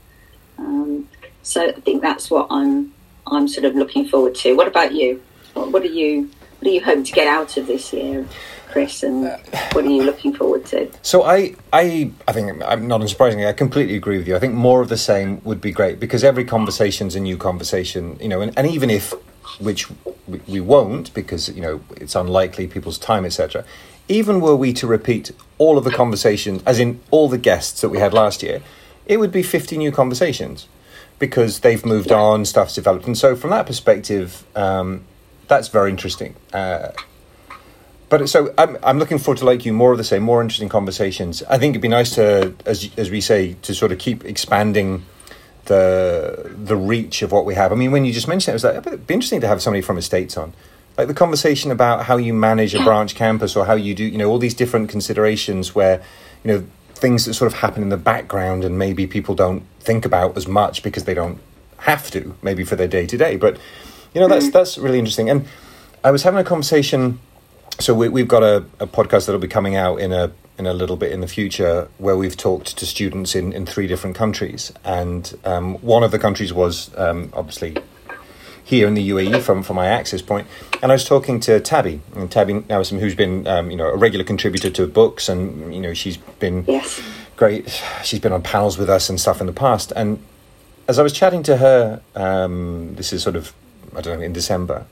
Um, 0.58 1.10
so 1.42 1.70
I 1.70 1.80
think 1.82 2.02
that's 2.02 2.32
what 2.32 2.48
I'm 2.50 2.94
I'm 3.28 3.48
sort 3.48 3.66
of 3.66 3.76
looking 3.76 4.08
forward 4.08 4.36
to. 4.36 4.54
What 4.56 4.68
about 4.68 4.94
you? 4.94 5.22
What, 5.54 5.72
what 5.72 5.84
are 5.84 5.88
you 5.88 6.30
what 6.64 6.70
do 6.70 6.76
you 6.76 6.82
hope 6.82 7.04
to 7.04 7.12
get 7.12 7.28
out 7.28 7.58
of 7.58 7.68
this 7.68 7.92
year, 7.92 8.26
Chris? 8.70 9.04
And 9.04 9.26
uh, 9.26 9.38
what 9.74 9.84
are 9.84 9.90
you 9.90 10.04
looking 10.04 10.34
forward 10.34 10.66
to? 10.68 10.90
So 11.02 11.24
I, 11.24 11.56
I, 11.74 12.10
I 12.26 12.32
think 12.32 12.64
I'm 12.64 12.88
not 12.88 13.02
unsurprisingly, 13.02 13.46
I 13.46 13.52
completely 13.52 13.98
agree 13.98 14.18
with 14.18 14.30
you. 14.30 14.36
I 14.38 14.40
think 14.40 14.54
more 14.54 14.82
of 14.82 14.88
the 14.88 14.96
same 14.96 15.44
would 15.44 15.60
be 15.60 15.74
great 15.74 16.00
because 16.00 16.24
every 16.24 16.46
conversation's 16.46 17.16
a 17.16 17.20
new 17.20 17.36
conversation, 17.36 18.18
you 18.22 18.30
know, 18.30 18.40
and, 18.40 18.58
and 18.58 18.66
even 18.66 18.90
if, 18.90 19.14
which 19.60 19.90
we, 20.26 20.40
we 20.48 20.62
won't 20.62 21.14
because 21.14 21.50
you 21.50 21.62
know 21.62 21.82
it's 21.98 22.16
unlikely 22.16 22.68
people's 22.68 22.98
time, 22.98 23.26
etc. 23.26 23.66
Even 24.08 24.40
were 24.40 24.56
we 24.56 24.72
to 24.72 24.88
repeat 24.88 25.32
all 25.58 25.78
of 25.78 25.84
the 25.84 25.92
conversations, 25.92 26.64
as 26.66 26.80
in 26.80 27.02
all 27.12 27.28
the 27.28 27.38
guests 27.38 27.82
that 27.82 27.90
we 27.90 28.00
had 28.00 28.14
last 28.14 28.42
year, 28.42 28.62
it 29.06 29.18
would 29.18 29.34
be 29.34 29.44
50 29.44 29.78
new 29.78 29.92
conversations 29.92 30.70
because 31.20 31.60
they've 31.62 31.86
moved 31.86 32.12
yeah. 32.12 32.18
on, 32.18 32.46
stuff's 32.46 32.76
developed, 32.76 33.06
and 33.06 33.18
so 33.18 33.36
from 33.36 33.50
that 33.52 33.66
perspective, 33.66 34.46
um, 34.56 35.04
that's 35.48 35.68
very 35.68 35.90
interesting. 35.90 36.36
Uh, 36.52 36.92
but 38.10 38.30
so 38.30 38.54
I'm, 38.58 38.78
I'm 38.84 39.00
looking 39.00 39.18
forward 39.18 39.40
to 39.40 39.46
like 39.46 39.66
you 39.66 39.74
more 39.74 39.92
of 39.92 39.98
the 39.98 40.04
same, 40.04 40.22
more 40.22 40.42
interesting 40.42 40.70
conversations. 40.70 41.42
I 41.44 41.58
think 41.58 41.72
it'd 41.72 41.82
be 41.82 41.88
nice 41.88 42.14
to, 42.16 42.54
as 42.66 42.90
as 42.98 43.10
we 43.10 43.22
say, 43.22 43.54
to 43.64 43.74
sort 43.74 43.92
of 43.92 43.98
keep 43.98 44.24
expanding 44.24 45.04
the 45.66 46.52
the 46.56 46.76
reach 46.76 47.22
of 47.22 47.32
what 47.32 47.46
we 47.46 47.56
have. 47.56 47.72
I 47.72 47.76
mean, 47.76 47.92
when 47.92 48.06
you 48.06 48.14
just 48.14 48.28
mentioned 48.28 48.50
it, 48.50 48.54
it 48.54 48.56
was 48.56 48.64
like 48.64 48.88
it'd 48.88 49.08
be 49.08 49.14
interesting 49.14 49.42
to 49.42 49.48
have 49.48 49.62
somebody 49.62 49.82
from 49.82 49.98
Estates 49.98 50.38
on, 50.38 50.54
like 50.98 51.08
the 51.08 51.14
conversation 51.14 51.72
about 51.72 52.06
how 52.06 52.18
you 52.18 52.34
manage 52.34 52.76
a 52.76 52.84
branch 52.84 53.16
campus 53.16 53.56
or 53.56 53.66
how 53.66 53.74
you 53.74 53.96
do, 53.96 54.04
you 54.04 54.18
know, 54.18 54.30
all 54.30 54.38
these 54.38 54.54
different 54.54 54.90
considerations 54.90 55.74
where, 55.74 56.04
you 56.44 56.52
know, 56.52 56.68
things 56.94 57.26
that 57.26 57.34
sort 57.34 57.52
of 57.52 57.60
happen 57.60 57.82
in 57.82 57.90
the 57.90 57.98
background 57.98 58.64
and 58.64 58.78
maybe 58.78 59.08
people 59.08 59.34
don't 59.34 59.64
think 59.84 60.06
about 60.06 60.38
as 60.38 60.48
much 60.48 60.84
because 60.84 61.04
they 61.04 61.14
don't 61.14 61.40
have 61.78 62.10
to, 62.12 62.36
maybe 62.42 62.64
for 62.64 62.76
their 62.76 62.88
day 62.88 63.06
to 63.06 63.18
day, 63.18 63.36
but 63.36 63.58
you 64.14 64.22
know, 64.22 64.28
that's 64.28 64.48
mm. 64.48 64.52
that's 64.52 64.78
really 64.78 65.00
interesting. 65.00 65.30
And 65.30 65.48
I 66.04 66.12
was 66.12 66.24
having 66.24 66.40
a 66.40 66.44
conversation. 66.44 67.20
So 67.80 67.96
we, 67.96 68.20
have 68.22 68.28
got 68.28 68.44
a, 68.44 68.58
a 68.80 68.86
podcast 68.86 69.26
that'll 69.26 69.42
be 69.42 69.48
coming 69.48 69.76
out 69.76 70.00
in 70.00 70.12
a 70.12 70.32
in 70.60 70.68
a 70.68 70.74
little 70.74 70.96
bit 70.96 71.12
in 71.12 71.22
the 71.22 71.28
future 71.28 71.90
where 71.98 72.16
we've 72.16 72.38
talked 72.38 72.78
to 72.78 72.86
students 72.86 73.34
in, 73.34 73.52
in 73.52 73.66
three 73.66 73.88
different 73.88 74.16
countries. 74.16 74.72
And 74.84 75.36
um, 75.44 75.76
one 75.76 76.04
of 76.04 76.12
the 76.12 76.20
countries 76.20 76.54
was 76.54 76.96
um, 76.96 77.32
obviously 77.34 77.76
here 78.64 78.88
in 78.88 78.94
the 78.94 79.10
UAE 79.10 79.42
from, 79.42 79.64
from 79.64 79.76
my 79.76 79.88
access 79.88 80.22
point. 80.22 80.48
And 80.82 80.92
I 80.92 80.96
was 80.96 81.06
talking 81.06 81.40
to 81.42 81.60
Tabby, 81.60 82.02
and 82.16 82.32
Tabby 82.32 82.54
Nawassim, 82.54 83.00
who's 83.00 83.16
been 83.16 83.48
um, 83.48 83.72
you 83.72 83.78
know 83.78 83.88
a 83.88 83.98
regular 83.98 84.24
contributor 84.24 84.70
to 84.70 84.88
books, 84.88 85.30
and 85.30 85.74
you 85.74 85.82
know 85.82 85.94
she's 85.94 86.18
been 86.18 86.66
yes. 86.68 87.02
Great. 87.36 87.84
She's 88.04 88.20
been 88.20 88.34
on 88.34 88.42
panels 88.42 88.78
with 88.78 88.90
us 88.90 89.10
and 89.10 89.20
stuff 89.20 89.42
in 89.42 89.48
the 89.48 89.54
past. 89.54 89.92
And 89.96 90.24
as 90.88 91.00
I 91.00 91.04
was 91.04 91.14
chatting 91.14 91.44
to 91.44 91.58
her, 91.58 92.02
um, 92.16 92.96
this 92.96 93.14
is 93.14 93.24
sort 93.24 93.36
of 93.36 93.54
I 93.96 94.02
don't 94.02 94.20
know, 94.20 94.26
in 94.26 94.34
December, 94.34 94.86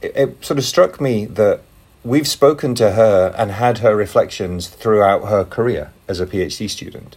it, 0.00 0.12
it 0.16 0.44
sort 0.44 0.58
of 0.58 0.64
struck 0.64 1.00
me 1.00 1.26
that 1.26 1.60
we've 2.04 2.28
spoken 2.28 2.74
to 2.76 2.92
her 2.92 3.34
and 3.36 3.52
had 3.52 3.78
her 3.78 3.94
reflections 3.94 4.68
throughout 4.68 5.28
her 5.28 5.44
career 5.44 5.92
as 6.08 6.20
a 6.20 6.26
PhD 6.26 6.68
student. 6.68 7.16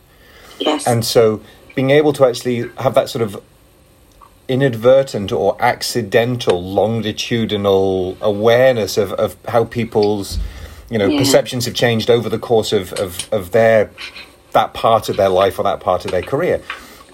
Yes. 0.60 0.86
And 0.88 1.04
so 1.04 1.42
being 1.74 1.90
able 1.90 2.14
to 2.14 2.26
actually 2.26 2.70
have 2.78 2.94
that 2.96 3.10
sort 3.10 3.22
of 3.22 3.42
inadvertent 4.48 5.32
or 5.32 5.58
accidental 5.60 6.62
longitudinal 6.64 8.16
awareness 8.22 8.98
of, 8.98 9.12
of 9.14 9.36
how 9.48 9.66
people's 9.66 10.38
you 10.96 11.00
know 11.00 11.10
Yeah. 11.10 11.20
perceptions 11.20 11.66
have 11.66 11.74
changed 11.74 12.10
over 12.10 12.30
the 12.30 12.40
course 12.40 12.72
of, 12.72 12.94
of, 12.94 13.28
of 13.34 13.52
their 13.52 13.90
that 14.54 14.74
part 14.74 15.10
of 15.10 15.18
their 15.18 15.28
life 15.28 15.60
or 15.60 15.64
that 15.64 15.82
part 15.82 16.06
of 16.06 16.12
their 16.12 16.22
career. 16.22 16.62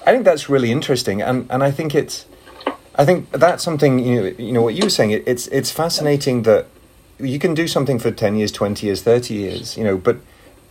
I 0.05 0.11
think 0.11 0.23
that's 0.23 0.47
really 0.47 0.71
interesting 0.71 1.19
and, 1.23 1.47
and 1.50 1.63
I 1.63 1.71
think 1.71 1.95
it's 1.95 2.27
I 2.93 3.05
think 3.05 3.31
that's 3.31 3.63
something 3.63 3.97
you 3.97 4.15
know, 4.21 4.27
you 4.38 4.51
know 4.51 4.61
what 4.61 4.75
you 4.75 4.83
were 4.83 4.91
saying. 4.91 5.11
It, 5.17 5.23
it's 5.25 5.47
it's 5.47 5.71
fascinating 5.71 6.43
that 6.43 6.67
you 7.17 7.39
can 7.39 7.55
do 7.55 7.67
something 7.67 7.97
for 7.97 8.11
ten 8.11 8.35
years, 8.35 8.51
twenty 8.51 8.85
years, 8.85 9.01
thirty 9.01 9.33
years. 9.33 9.75
You 9.77 9.83
know, 9.83 9.97
but 9.97 10.17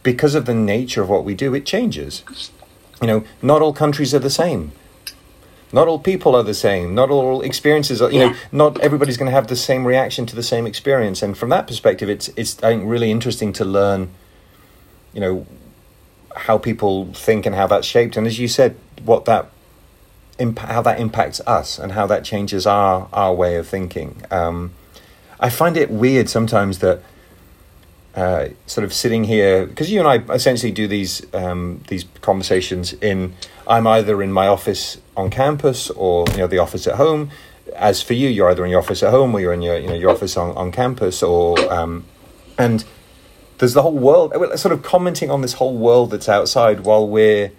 because 0.05 0.37
of 0.37 0.45
the 0.45 0.55
nature 0.55 1.03
of 1.03 1.09
what 1.09 1.25
we 1.25 1.35
do, 1.35 1.53
it 1.55 1.67
changes. 1.67 2.23
You 3.03 3.09
know, 3.09 3.25
not 3.43 3.61
all 3.63 3.73
countries 3.73 4.15
are 4.15 4.21
the 4.21 4.31
same. 4.45 4.71
Not 5.73 5.87
all 5.87 5.99
people 5.99 6.35
are 6.35 6.43
the 6.43 6.55
same. 6.55 6.95
Not 6.95 7.11
all 7.11 7.43
experiences 7.43 8.03
are. 8.03 8.11
You 8.11 8.19
know, 8.19 8.35
not 8.51 8.81
everybody's 8.81 9.17
going 9.17 9.31
to 9.31 9.33
have 9.35 9.47
the 9.47 9.57
same 9.57 9.87
reaction 9.87 10.27
to 10.27 10.37
the 10.37 10.43
same 10.43 10.67
experience. 10.67 11.23
And 11.23 11.39
from 11.39 11.49
that 11.51 11.67
perspective, 11.67 12.09
it's 12.09 12.29
it's 12.37 12.63
I 12.63 12.71
think 12.71 12.91
really 12.91 13.11
interesting 13.11 13.53
to 13.55 13.65
learn. 13.65 14.11
You 15.13 15.21
know, 15.21 15.47
how 16.35 16.59
people 16.59 17.13
think 17.13 17.47
and 17.47 17.55
how 17.55 17.67
that's 17.67 17.87
shaped, 17.87 18.17
and 18.17 18.27
as 18.27 18.39
you 18.39 18.49
said, 18.49 18.77
what 19.05 19.25
that 19.27 19.51
imp- 20.39 20.59
how 20.59 20.83
that 20.83 20.99
impacts 20.99 21.41
us 21.47 21.79
and 21.79 21.93
how 21.93 22.07
that 22.07 22.25
changes 22.25 22.67
our 22.67 23.09
our 23.13 23.35
way 23.35 23.57
of 23.57 23.69
thinking. 23.69 24.23
Um, 24.31 24.73
I 25.39 25.51
find 25.51 25.77
it 25.77 25.91
weird 25.91 26.29
sometimes 26.29 26.81
that 26.81 27.03
uh, 28.15 28.49
sort 28.67 28.85
of 28.85 28.93
sitting 28.93 29.25
here 29.25 29.67
because 29.67 29.91
you 29.91 30.01
and 30.01 30.09
I 30.09 30.35
essentially 30.35 30.73
do 30.73 30.89
these 30.89 31.23
um, 31.35 31.83
these 31.89 32.05
conversations 32.21 32.93
in. 32.95 33.35
I'm 33.69 33.87
either 33.87 34.21
in 34.21 34.33
my 34.33 34.49
office 34.49 34.99
on 35.17 35.31
campus 35.31 35.91
or 35.91 36.25
you 36.33 36.39
know 36.39 36.47
the 36.49 36.59
office 36.59 36.87
at 36.89 36.97
home. 36.97 37.31
As 37.77 38.03
for 38.03 38.15
you, 38.15 38.29
you're 38.29 38.51
either 38.51 38.65
in 38.65 38.71
your 38.71 38.81
office 38.81 39.03
at 39.05 39.11
home 39.13 39.33
or 39.35 39.41
you're 39.41 39.53
in 39.53 39.63
your 39.63 39.79
you 39.79 39.87
know 39.87 39.95
your 39.95 40.11
office 40.11 40.37
on, 40.37 40.57
on 40.57 40.73
campus 40.73 41.23
or 41.23 41.57
um, 41.73 42.05
and 42.59 42.85
there's 43.59 43.75
the 43.75 43.83
whole 43.83 43.97
world 43.97 44.33
sort 44.59 44.73
of 44.73 44.83
commenting 44.83 45.31
on 45.31 45.41
this 45.43 45.53
whole 45.55 45.77
world 45.77 46.11
that's 46.11 46.29
outside 46.29 46.81
while 46.81 47.07
we're 47.07 47.53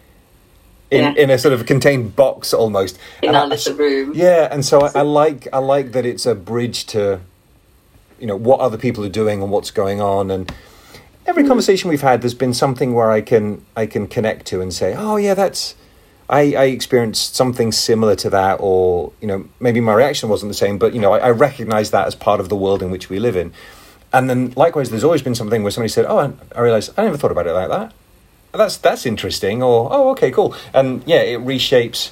in, 0.89 1.01
Yeah. 1.03 1.13
in 1.23 1.29
a 1.29 1.37
sort 1.37 1.53
of 1.53 1.65
contained 1.65 2.15
box 2.15 2.53
almost 2.53 2.97
in 3.21 3.29
And 3.29 3.37
our 3.37 3.43
I- 3.43 3.47
little 3.47 3.75
room. 3.75 4.11
yeah, 4.13 4.49
and 4.51 4.65
so 4.65 4.81
I, 4.81 4.91
I 4.95 5.01
like 5.03 5.47
I 5.53 5.59
like 5.59 5.93
that 5.93 6.05
it's 6.05 6.25
a 6.25 6.35
bridge 6.35 6.85
to, 6.87 7.21
you 8.21 8.27
know, 8.27 8.35
what 8.35 8.59
other 8.59 8.77
people 8.77 9.03
are 9.03 9.09
doing 9.09 9.41
and 9.41 9.51
what's 9.51 9.71
going 9.71 9.99
on, 9.99 10.31
and 10.31 10.53
every 11.25 11.43
conversation 11.43 11.89
we've 11.89 12.01
had, 12.01 12.21
there's 12.21 12.33
been 12.33 12.53
something 12.53 12.93
where 12.93 13.11
I 13.11 13.21
can 13.21 13.65
I 13.75 13.85
can 13.85 14.07
connect 14.07 14.45
to 14.47 14.61
and 14.61 14.73
say, 14.73 14.95
oh 14.95 15.17
yeah, 15.17 15.33
that's 15.33 15.75
I, 16.29 16.53
I 16.53 16.65
experienced 16.65 17.35
something 17.35 17.73
similar 17.73 18.15
to 18.15 18.29
that, 18.29 18.57
or 18.61 19.11
you 19.19 19.27
know, 19.27 19.49
maybe 19.59 19.81
my 19.81 19.93
reaction 19.93 20.29
wasn't 20.29 20.49
the 20.49 20.57
same, 20.57 20.77
but 20.77 20.93
you 20.93 21.01
know, 21.01 21.13
I, 21.13 21.17
I 21.19 21.31
recognize 21.31 21.91
that 21.91 22.07
as 22.07 22.15
part 22.15 22.39
of 22.39 22.47
the 22.47 22.55
world 22.55 22.81
in 22.81 22.89
which 22.89 23.09
we 23.09 23.19
live 23.19 23.35
in. 23.35 23.51
And 24.13 24.29
then 24.29 24.53
likewise, 24.55 24.89
there's 24.89 25.03
always 25.03 25.21
been 25.21 25.35
something 25.35 25.61
where 25.63 25.71
somebody 25.71 25.89
said, 25.89 26.05
oh, 26.05 26.19
I, 26.19 26.31
I 26.55 26.61
realized 26.61 26.91
I 26.97 27.03
never 27.03 27.17
thought 27.17 27.31
about 27.31 27.47
it 27.47 27.53
like 27.53 27.69
that. 27.69 27.93
That's 28.53 28.77
that's 28.77 29.05
interesting, 29.05 29.63
or 29.63 29.89
oh, 29.91 30.09
okay, 30.11 30.31
cool, 30.31 30.55
and 30.73 31.03
yeah, 31.05 31.21
it 31.21 31.39
reshapes 31.39 32.11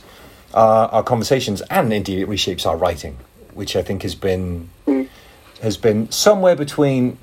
our, 0.53 0.87
our 0.89 1.03
conversations, 1.03 1.61
and 1.69 1.91
indeed, 1.93 2.19
it 2.19 2.29
reshapes 2.29 2.65
our 2.65 2.77
writing, 2.77 3.17
which 3.53 3.75
I 3.75 3.81
think 3.81 4.03
has 4.03 4.15
been 4.15 4.69
has 5.61 5.77
been 5.77 6.11
somewhere 6.11 6.55
between 6.55 7.17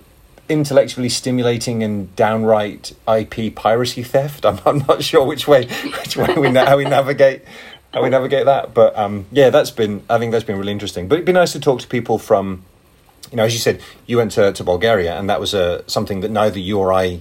intellectually 0.48 1.08
stimulating 1.08 1.82
and 1.82 2.14
downright 2.14 2.94
IP 3.08 3.54
piracy 3.54 4.02
theft. 4.02 4.44
I'm, 4.48 4.60
I'm 4.64 4.78
not 4.78 5.02
sure 5.02 5.26
which 5.26 5.48
way 5.48 5.66
which 5.66 6.16
way 6.16 6.34
we 6.36 6.50
na- 6.50 6.66
how 6.66 6.76
we 6.76 6.84
navigate 6.84 7.42
how 7.92 8.02
we 8.02 8.10
navigate 8.10 8.44
that, 8.44 8.74
but 8.74 8.96
um, 8.98 9.26
yeah, 9.32 9.48
that's 9.50 9.70
been 9.70 10.02
I 10.10 10.18
think 10.18 10.32
that's 10.32 10.44
been 10.44 10.58
really 10.58 10.72
interesting. 10.72 11.08
But 11.08 11.16
it'd 11.16 11.26
be 11.26 11.32
nice 11.32 11.52
to 11.52 11.60
talk 11.60 11.80
to 11.80 11.88
people 11.88 12.18
from 12.18 12.64
you 13.30 13.36
know, 13.36 13.44
as 13.44 13.52
you 13.52 13.58
said, 13.58 13.80
you 14.06 14.16
went 14.18 14.32
to, 14.32 14.52
to 14.52 14.64
Bulgaria, 14.64 15.18
and 15.18 15.28
that 15.28 15.40
was 15.40 15.54
uh, 15.54 15.82
something 15.86 16.20
that 16.20 16.30
neither 16.30 16.58
you 16.58 16.78
or 16.78 16.92
I, 16.92 17.20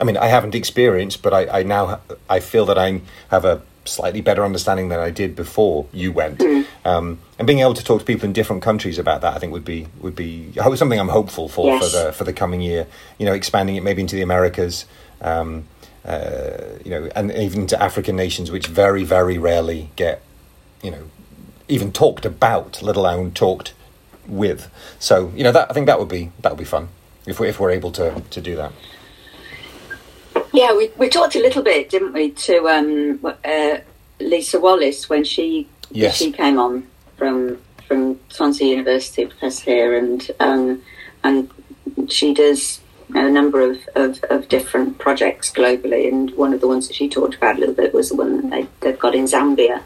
I 0.00 0.04
mean, 0.04 0.16
I 0.16 0.26
haven't 0.26 0.54
experienced, 0.54 1.22
but 1.22 1.32
I, 1.34 1.60
I 1.60 1.62
now 1.62 1.86
ha- 1.86 2.00
I 2.28 2.40
feel 2.40 2.64
that 2.66 2.78
I 2.78 3.00
have 3.28 3.44
a 3.44 3.62
slightly 3.84 4.20
better 4.20 4.44
understanding 4.44 4.88
than 4.88 5.00
I 5.00 5.10
did 5.10 5.34
before 5.36 5.86
you 5.92 6.12
went. 6.12 6.42
Um, 6.84 7.20
and 7.38 7.46
being 7.46 7.60
able 7.60 7.74
to 7.74 7.84
talk 7.84 8.00
to 8.00 8.04
people 8.04 8.24
in 8.24 8.32
different 8.32 8.62
countries 8.62 8.98
about 8.98 9.20
that, 9.20 9.34
I 9.34 9.38
think 9.38 9.52
would 9.52 9.64
be 9.64 9.86
would 10.00 10.16
be 10.16 10.52
something 10.74 10.98
I'm 10.98 11.08
hopeful 11.08 11.48
for 11.48 11.66
Yes. 11.66 11.84
for 11.84 11.96
the 11.96 12.12
for 12.12 12.24
the 12.24 12.32
coming 12.32 12.60
year. 12.60 12.86
You 13.18 13.26
know, 13.26 13.34
expanding 13.34 13.76
it 13.76 13.82
maybe 13.82 14.02
into 14.02 14.16
the 14.16 14.22
Americas. 14.22 14.86
Um, 15.20 15.64
uh, 16.04 16.78
you 16.84 16.90
know, 16.90 17.08
and 17.14 17.30
even 17.30 17.66
to 17.68 17.80
African 17.80 18.16
nations, 18.16 18.50
which 18.50 18.66
very, 18.66 19.04
very 19.04 19.38
rarely 19.38 19.90
get, 19.94 20.20
you 20.82 20.90
know, 20.90 21.04
even 21.68 21.92
talked 21.92 22.24
about, 22.24 22.82
let 22.82 22.96
alone 22.96 23.30
talked 23.30 23.72
with. 24.26 24.68
So 24.98 25.32
you 25.36 25.44
know 25.44 25.52
that 25.52 25.70
I 25.70 25.74
think 25.74 25.86
that 25.86 25.98
would 25.98 26.08
be 26.08 26.30
that 26.40 26.52
would 26.52 26.58
be 26.58 26.64
fun 26.64 26.88
if 27.26 27.38
we 27.38 27.48
if 27.48 27.60
we're 27.60 27.70
able 27.70 27.92
to 27.92 28.20
to 28.30 28.40
do 28.40 28.56
that. 28.56 28.72
Yeah, 30.52 30.76
we, 30.76 30.90
we 30.98 31.08
talked 31.08 31.34
a 31.34 31.38
little 31.38 31.62
bit, 31.62 31.88
didn't 31.88 32.12
we, 32.12 32.30
to 32.30 32.68
um, 32.68 33.24
uh, 33.42 33.78
Lisa 34.20 34.60
Wallace 34.60 35.08
when 35.08 35.24
she 35.24 35.66
Yes. 35.92 36.16
she 36.16 36.32
came 36.32 36.58
on 36.58 36.86
from 37.16 37.58
from 37.86 38.18
Swansea 38.28 38.68
University, 38.68 39.26
professor 39.26 39.64
here, 39.64 39.96
and 39.96 40.30
um, 40.40 40.82
and 41.22 41.50
she 42.08 42.32
does 42.34 42.80
a 43.14 43.28
number 43.28 43.60
of, 43.60 43.78
of, 43.94 44.24
of 44.30 44.48
different 44.48 44.98
projects 44.98 45.52
globally, 45.52 46.08
and 46.10 46.30
one 46.32 46.54
of 46.54 46.60
the 46.60 46.68
ones 46.68 46.88
that 46.88 46.94
she 46.94 47.08
talked 47.08 47.34
about 47.34 47.56
a 47.56 47.58
little 47.58 47.74
bit 47.74 47.92
was 47.92 48.08
the 48.08 48.16
one 48.16 48.40
that 48.40 48.50
they, 48.50 48.68
they've 48.80 48.98
got 48.98 49.14
in 49.14 49.24
Zambia. 49.24 49.82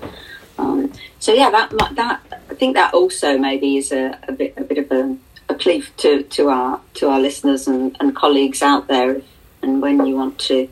Um, 0.59 0.93
so 1.19 1.33
yeah, 1.33 1.51
that 1.51 1.71
that 1.97 2.21
I 2.51 2.55
think 2.55 2.75
that 2.77 2.95
also 2.95 3.37
maybe 3.37 3.77
is 3.77 3.93
a, 3.93 4.19
a 4.29 4.33
bit 4.33 4.55
a 4.57 4.63
bit 4.63 4.79
of 4.79 4.91
a, 4.91 5.17
a 5.49 5.55
plea 5.55 5.85
to, 5.99 6.23
to 6.23 6.49
our 6.49 6.81
to 6.95 7.09
our 7.09 7.21
listeners 7.21 7.67
and, 7.67 7.97
and 8.01 8.15
colleagues 8.15 8.63
out 8.63 8.87
there, 8.87 9.21
and 9.63 9.83
when 9.83 10.07
you 10.07 10.15
want 10.15 10.39
to 10.41 10.69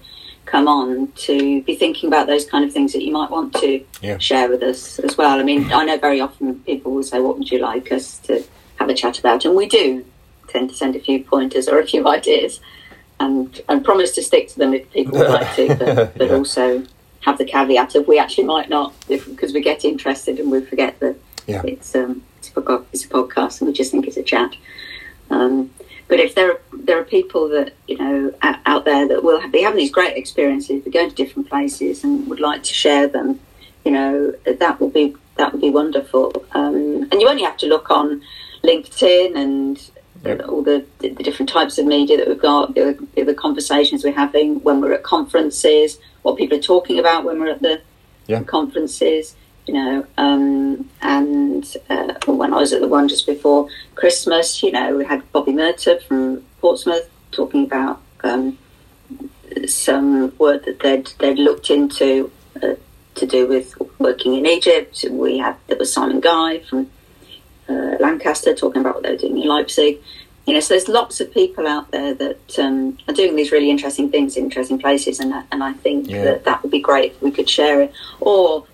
come 0.55 0.69
on 0.69 1.09
to 1.17 1.63
be 1.63 1.75
thinking 1.75 2.07
about 2.07 2.29
those 2.29 2.45
kind 2.47 2.65
of 2.65 2.73
things 2.73 2.93
that 2.93 3.03
you 3.03 3.11
might 3.13 3.29
want 3.29 3.53
to 3.55 3.85
Yeah. 4.03 4.19
share 4.19 4.49
with 4.49 4.63
us 4.63 5.01
as 5.01 5.19
well. 5.19 5.41
I 5.41 5.43
mean, 5.43 5.73
I 5.73 5.85
know 5.85 5.99
very 5.99 6.21
often 6.21 6.61
people 6.61 6.93
will 6.95 7.03
say, 7.03 7.19
"What 7.19 7.37
would 7.39 7.51
you 7.51 7.59
like 7.59 7.91
us 7.91 8.19
to 8.29 8.33
have 8.77 8.89
a 8.89 8.95
chat 8.95 9.19
about?" 9.19 9.45
And 9.45 9.57
we 9.57 9.67
do 9.67 10.05
tend 10.53 10.71
to 10.71 10.77
send 10.77 10.95
a 10.95 11.01
few 11.01 11.25
pointers 11.25 11.67
or 11.69 11.81
a 11.81 11.87
few 11.93 12.07
ideas, 12.19 12.61
and 13.19 13.61
and 13.69 13.85
promise 13.85 14.13
to 14.13 14.23
stick 14.23 14.45
to 14.51 14.57
them 14.61 14.73
if 14.75 14.89
people 14.93 15.19
would 15.19 15.29
like 15.39 15.51
to, 15.57 15.65
but, 15.81 15.95
but 16.19 16.29
Yeah. 16.29 16.37
also 16.37 16.85
have 17.27 17.37
the 17.39 17.45
caveat 17.55 17.97
of 17.97 18.07
we 18.07 18.17
actually 18.21 18.45
might 18.45 18.69
not 18.69 18.93
because 19.09 19.53
we 19.55 19.61
get 19.61 19.85
interested 19.85 20.39
and 20.39 20.53
we 20.53 20.61
forget 20.61 20.93
that 21.01 21.17
Yeah. 21.49 21.63
it's 21.73 21.91
um 21.97 22.23
a, 22.57 22.61
it's 22.93 23.05
a 23.07 23.13
podcast 23.19 23.55
and 23.61 23.67
we 23.69 23.73
just 23.81 23.91
think 23.91 24.07
it's 24.07 24.23
a 24.25 24.29
chat. 24.35 24.53
Um, 25.31 25.71
but 26.09 26.21
if 26.21 26.35
there 26.35 26.53
are 26.53 26.61
there 26.73 26.99
are 26.99 27.05
people 27.05 27.49
that 27.49 27.73
you 27.89 27.97
know 27.99 28.33
out, 28.43 28.59
out 28.67 28.85
there 28.85 29.07
that 29.09 29.23
will 29.25 29.47
be 29.49 29.63
having 29.63 29.79
these 29.79 29.91
great 29.91 30.17
experiences, 30.17 30.83
be 30.83 30.91
going 30.91 31.11
to 31.11 31.15
different 31.15 31.49
places 31.49 32.05
and 32.05 32.27
would 32.29 32.41
like 32.41 32.63
to 32.63 32.75
share 32.75 33.07
them, 33.09 33.41
you 33.85 33.93
know 33.93 34.33
that 34.45 34.81
would 34.81 34.93
be 34.93 35.17
that 35.37 35.53
would 35.53 35.61
be 35.61 35.71
wonderful. 35.71 36.33
Um, 36.53 37.09
and 37.11 37.21
you 37.21 37.29
only 37.29 37.43
have 37.43 37.57
to 37.59 37.67
look 37.67 37.91
on 37.91 38.23
LinkedIn 38.63 39.37
and 39.37 39.91
Yep. 40.25 40.49
all 40.49 40.63
the, 40.63 40.87
the 41.01 41.11
different 41.11 41.51
types 41.51 41.77
of 41.77 41.85
media 41.85 42.17
that 42.17 42.27
we've 42.27 42.41
got, 42.41 42.75
the, 42.75 42.97
the 43.15 43.35
conversations 43.35 44.03
we're 44.03 44.13
having 44.15 44.63
when 44.63 44.81
we're 44.81 44.95
at 44.95 45.03
conferences, 45.03 45.99
what 46.23 46.39
people 46.39 46.57
are 46.57 46.63
talking 46.63 46.99
about 46.99 47.25
when 47.25 47.39
we're 47.41 47.51
at 47.51 47.61
the 47.61 47.83
Yeah. 48.27 48.43
conferences, 48.43 49.37
you 49.66 49.75
know. 49.75 50.06
Um, 50.18 50.88
and 51.02 51.76
uh, 51.90 52.14
when 52.26 52.52
I 52.52 52.59
was 52.59 52.73
at 52.73 52.80
the 52.80 52.88
one 52.88 53.09
just 53.09 53.26
before 53.26 53.68
Christmas, 53.94 54.62
you 54.62 54.73
know, 54.73 54.97
we 54.97 55.04
had 55.04 55.30
Bobby 55.33 55.52
Murta 55.52 56.02
from 56.02 56.44
Portsmouth 56.61 57.09
talking 57.33 57.64
about 57.64 58.00
um, 58.23 58.59
some 59.66 60.37
work 60.38 60.64
that 60.64 60.80
they'd 60.80 61.06
they'd 61.18 61.38
looked 61.38 61.71
into 61.71 62.30
uh, 62.62 62.75
to 63.14 63.26
do 63.26 63.47
with 63.47 63.75
working 63.99 64.35
in 64.35 64.47
Egypt. 64.47 65.04
We 65.11 65.38
had 65.38 65.56
there 65.68 65.78
was 65.78 65.92
Simon 65.92 66.21
Guy 66.21 66.61
from 66.61 66.90
uh, 67.68 67.97
Lancaster 68.00 68.54
talking 68.54 68.80
about 68.80 68.94
what 68.97 69.02
they 69.04 69.11
were 69.12 69.16
doing 69.16 69.38
in 69.40 69.49
Leipzig. 69.49 69.99
You 70.47 70.52
know, 70.52 70.61
so 70.61 70.75
there's 70.75 70.88
lots 70.88 71.23
of 71.23 71.33
people 71.33 71.66
out 71.66 71.90
there 71.90 72.12
that 72.12 72.59
um, 72.59 72.99
are 73.09 73.14
doing 73.14 73.35
these 73.35 73.50
really 73.50 73.71
interesting 73.71 74.11
things 74.11 74.37
in 74.37 74.44
interesting 74.44 74.78
places, 74.78 75.18
and 75.18 75.33
I- 75.33 75.44
and 75.50 75.64
I 75.64 75.73
think 75.73 76.11
Yeah. 76.11 76.23
that 76.25 76.44
that 76.44 76.62
would 76.62 76.71
be 76.71 76.80
great 76.80 77.12
if 77.12 77.23
we 77.23 77.30
could 77.30 77.49
share 77.49 77.80
it. 77.80 77.92
Or 78.21 78.64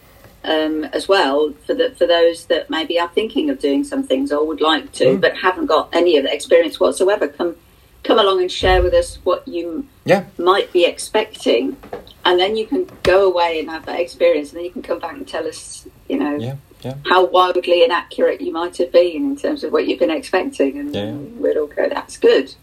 um, 0.44 0.85
as 0.85 1.06
well 1.09 1.52
for 1.66 1.75
the 1.75 1.90
for 1.99 2.06
those 2.06 2.47
that 2.47 2.70
maybe 2.70 2.99
are 2.99 3.09
thinking 3.09 3.50
of 3.50 3.59
doing 3.59 3.85
some 3.85 4.02
things 4.02 4.32
or 4.32 4.47
would 4.47 4.61
like 4.61 4.92
to, 4.92 5.04
Mm. 5.16 5.20
but 5.20 5.37
haven't 5.37 5.66
got 5.66 5.88
any 5.92 6.16
of 6.16 6.25
the 6.25 6.32
experience 6.32 6.80
whatsoever. 6.80 7.28
Come 7.28 7.56
come 8.02 8.18
along 8.18 8.40
and 8.40 8.50
share 8.50 8.82
with 8.82 8.94
us 8.94 9.18
what 9.25 9.47
you 9.47 9.85
Yeah. 10.06 10.25
might 10.38 10.73
be 10.73 10.87
expecting, 10.87 11.76
and 12.25 12.40
then 12.40 12.56
you 12.56 12.66
can 12.66 12.87
go 13.02 13.26
away 13.26 13.61
and 13.61 13.68
have 13.68 13.85
that 13.87 14.00
experience, 14.00 14.50
and 14.50 14.59
then 14.59 14.64
you 14.64 14.70
can 14.70 14.80
come 14.82 14.99
back 14.99 15.12
and 15.12 15.28
tell 15.28 15.47
us, 15.47 15.87
you 16.09 16.18
know, 16.18 16.37
Yeah. 16.37 16.54
Yeah. 16.82 16.94
how 17.04 17.26
wildly 17.26 17.85
inaccurate 17.85 18.40
you 18.40 18.52
might 18.52 18.78
have 18.78 18.90
been 18.90 19.16
in 19.16 19.37
terms 19.37 19.62
of 19.64 19.73
what 19.73 19.87
you've 19.87 19.99
been 19.99 20.11
expecting, 20.11 20.78
and 20.78 20.94
Yeah. 20.94 21.12
we'll 21.38 21.59
all 21.59 21.66
go, 21.66 21.90
"That's 21.90 22.16
good." 22.16 22.54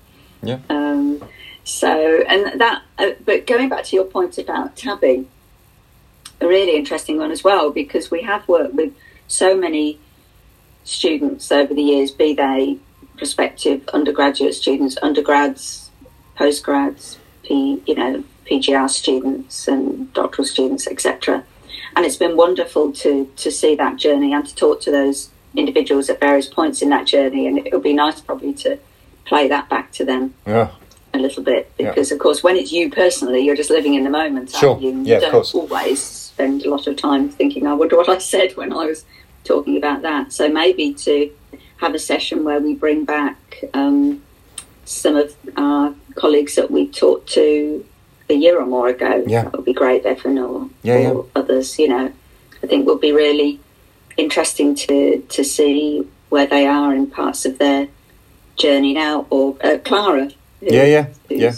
Yeah. 0.42 0.58
Um, 0.72 1.22
so, 1.64 2.24
and 2.28 2.60
that, 2.60 2.82
uh, 2.98 3.12
but 3.24 3.46
going 3.46 3.70
back 3.70 3.84
to 3.86 3.96
your 3.96 4.06
point 4.06 4.40
about 4.40 4.76
Tabby, 4.76 5.28
a 6.40 6.48
really 6.48 6.76
interesting 6.76 7.18
one 7.18 7.32
as 7.32 7.44
well, 7.44 7.72
because 7.72 8.12
we 8.12 8.22
have 8.24 8.48
worked 8.48 8.74
with 8.74 8.94
so 9.28 9.56
many 9.56 10.00
students 10.84 11.52
over 11.52 11.74
the 11.74 11.82
years, 11.82 12.12
be 12.12 12.34
they 12.34 12.78
prospective 13.18 13.88
undergraduate 13.90 14.54
students, 14.54 14.98
undergrads, 15.02 15.90
postgrads, 16.38 17.18
P, 17.44 17.82
you 17.86 17.96
know, 17.96 18.24
PGR 18.46 18.90
students 18.90 19.68
and 19.68 20.14
doctoral 20.14 20.46
students, 20.46 20.88
etc. 20.88 21.44
And 21.96 22.06
it's 22.06 22.16
been 22.16 22.38
wonderful 22.38 22.92
to 22.94 23.30
to 23.36 23.52
see 23.52 23.76
that 23.76 23.98
journey 23.98 24.34
and 24.34 24.48
to 24.48 24.56
talk 24.56 24.82
to 24.82 24.92
those 24.92 25.30
individuals 25.56 26.10
at 26.10 26.20
various 26.20 26.48
points 26.48 26.82
in 26.82 26.90
that 26.90 27.08
journey. 27.08 27.48
And 27.48 27.58
it 27.58 27.74
would 27.74 27.84
be 27.84 27.94
nice 27.94 28.22
probably 28.22 28.54
to 28.54 28.78
play 29.26 29.48
that 29.48 29.70
back 29.70 29.92
to 29.94 30.06
them. 30.06 30.34
Yeah. 30.46 30.70
A 31.14 31.18
little 31.18 31.42
bit 31.42 31.72
because, 31.78 32.12
yeah. 32.12 32.16
of 32.16 32.22
course, 32.22 32.44
when 32.44 32.58
it's 32.58 32.72
you 32.72 32.92
personally, 32.92 33.40
you're 33.40 33.56
just 33.56 33.70
living 33.70 33.96
in 33.96 34.04
the 34.04 34.10
moment. 34.10 34.52
Sure. 34.52 34.78
You? 34.80 34.92
you 34.92 35.04
yeah, 35.04 35.20
don't 35.20 35.56
always 35.56 36.27
spend 36.38 36.64
a 36.64 36.70
lot 36.70 36.86
of 36.86 36.96
time 36.96 37.30
thinking, 37.30 37.66
"I 37.66 37.74
wonder 37.74 37.98
what 37.98 38.10
I 38.10 38.20
said 38.20 38.56
when 38.56 38.72
I 38.72 38.86
was 38.86 39.06
talking 39.44 39.76
about 39.76 40.04
that." 40.04 40.32
So 40.32 40.48
maybe 40.48 40.94
to 41.06 41.32
have 41.78 41.96
a 41.96 42.00
session 42.12 42.44
where 42.44 42.60
we 42.60 42.76
bring 42.76 43.06
back 43.06 43.38
um, 43.74 44.22
some 44.86 45.16
of 45.16 45.36
our 45.58 45.96
colleagues 46.14 46.54
that 46.56 46.70
we 46.70 46.88
talked 46.88 47.28
to 47.34 47.84
a 48.30 48.36
year 48.36 48.60
or 48.62 48.68
more 48.68 48.90
ago. 48.90 49.24
Yeah. 49.26 49.44
That 49.44 49.54
would 49.54 49.66
be 49.66 49.74
great, 49.74 50.06
Evan, 50.06 50.38
or, 50.38 50.70
yeah, 50.84 51.10
or 51.10 51.26
yeah. 51.26 51.42
others. 51.42 51.80
You 51.80 51.88
know, 51.88 52.14
I 52.64 52.68
think 52.68 52.86
will 52.86 53.00
be 53.00 53.12
really 53.12 53.60
interesting 54.16 54.76
to 54.76 55.20
to 55.36 55.44
see 55.44 56.06
where 56.30 56.46
they 56.46 56.68
are 56.68 56.94
in 56.94 57.08
parts 57.08 57.46
of 57.46 57.58
their 57.58 57.88
journey 58.58 58.94
now. 58.94 59.26
Or 59.32 59.58
uh, 59.64 59.80
Clara, 59.84 60.26
who, 60.60 60.68
yeah, 60.78 60.86
yeah, 60.86 61.06
yeah, 61.30 61.56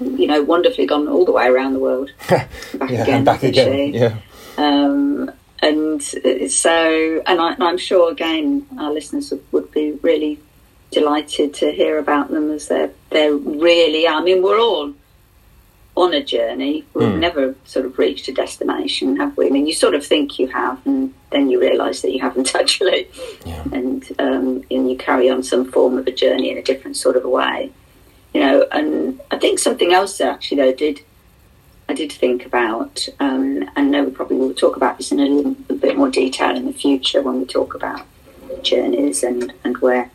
you 0.00 0.26
know, 0.26 0.42
wonderfully 0.42 0.86
gone 0.86 1.08
all 1.08 1.24
the 1.24 1.32
way 1.32 1.46
around 1.46 1.72
the 1.72 1.78
world, 1.78 2.10
back 2.28 2.50
yeah, 2.72 3.02
again, 3.02 3.24
back 3.24 3.42
again, 3.42 3.92
she? 3.92 3.98
yeah. 3.98 4.16
Um, 4.56 5.30
and 5.62 6.02
so, 6.02 7.22
and 7.26 7.40
I, 7.40 7.54
am 7.58 7.78
sure 7.78 8.10
again, 8.10 8.66
our 8.78 8.92
listeners 8.92 9.30
would, 9.30 9.44
would, 9.52 9.70
be 9.70 9.92
really 10.02 10.38
delighted 10.90 11.54
to 11.54 11.70
hear 11.70 11.98
about 11.98 12.30
them 12.30 12.50
as 12.50 12.68
they're 12.68 12.90
they're 13.10 13.34
really. 13.34 14.08
I 14.08 14.20
mean, 14.22 14.42
we're 14.42 14.58
all 14.58 14.94
on 15.96 16.14
a 16.14 16.22
journey. 16.22 16.84
We've 16.94 17.08
mm. 17.08 17.18
never 17.18 17.54
sort 17.64 17.84
of 17.84 17.98
reached 17.98 18.28
a 18.28 18.32
destination, 18.32 19.16
have 19.16 19.36
we? 19.36 19.48
I 19.48 19.50
mean, 19.50 19.66
you 19.66 19.74
sort 19.74 19.94
of 19.94 20.04
think 20.04 20.38
you 20.38 20.48
have, 20.48 20.80
and 20.86 21.12
then 21.30 21.50
you 21.50 21.60
realise 21.60 22.00
that 22.02 22.12
you 22.12 22.20
haven't 22.20 22.54
actually, 22.54 23.08
yeah. 23.44 23.62
and 23.72 24.04
um, 24.18 24.64
and 24.70 24.90
you 24.90 24.96
carry 24.96 25.28
on 25.28 25.42
some 25.42 25.70
form 25.70 25.98
of 25.98 26.06
a 26.06 26.12
journey 26.12 26.50
in 26.50 26.58
a 26.58 26.62
different 26.62 26.96
sort 26.96 27.16
of 27.16 27.24
a 27.24 27.28
way, 27.28 27.70
you 28.32 28.40
know. 28.40 28.66
And 28.72 29.20
I 29.30 29.38
think 29.38 29.58
something 29.58 29.92
else 29.92 30.18
that 30.18 30.28
actually 30.28 30.58
though 30.58 30.74
did 30.74 31.02
I 31.88 31.92
did 31.92 32.12
think 32.12 32.46
about, 32.46 33.08
um, 33.18 33.62
and 33.62 33.70
I 33.76 33.82
know 33.82 34.04
we 34.04 34.12
probably 34.12 34.36
will 34.36 34.54
talk 34.54 34.76
about 34.76 34.96
this 34.96 35.10
in 35.10 35.18
a 35.18 35.26
little, 35.26 35.56
bit 35.74 35.96
more 35.96 36.08
detail 36.08 36.54
in 36.54 36.66
the 36.66 36.72
future 36.72 37.20
when 37.20 37.40
we 37.40 37.46
talk 37.46 37.74
about 37.74 38.06
journeys 38.62 39.24
and, 39.24 39.52
and 39.64 39.76
where 39.78 40.10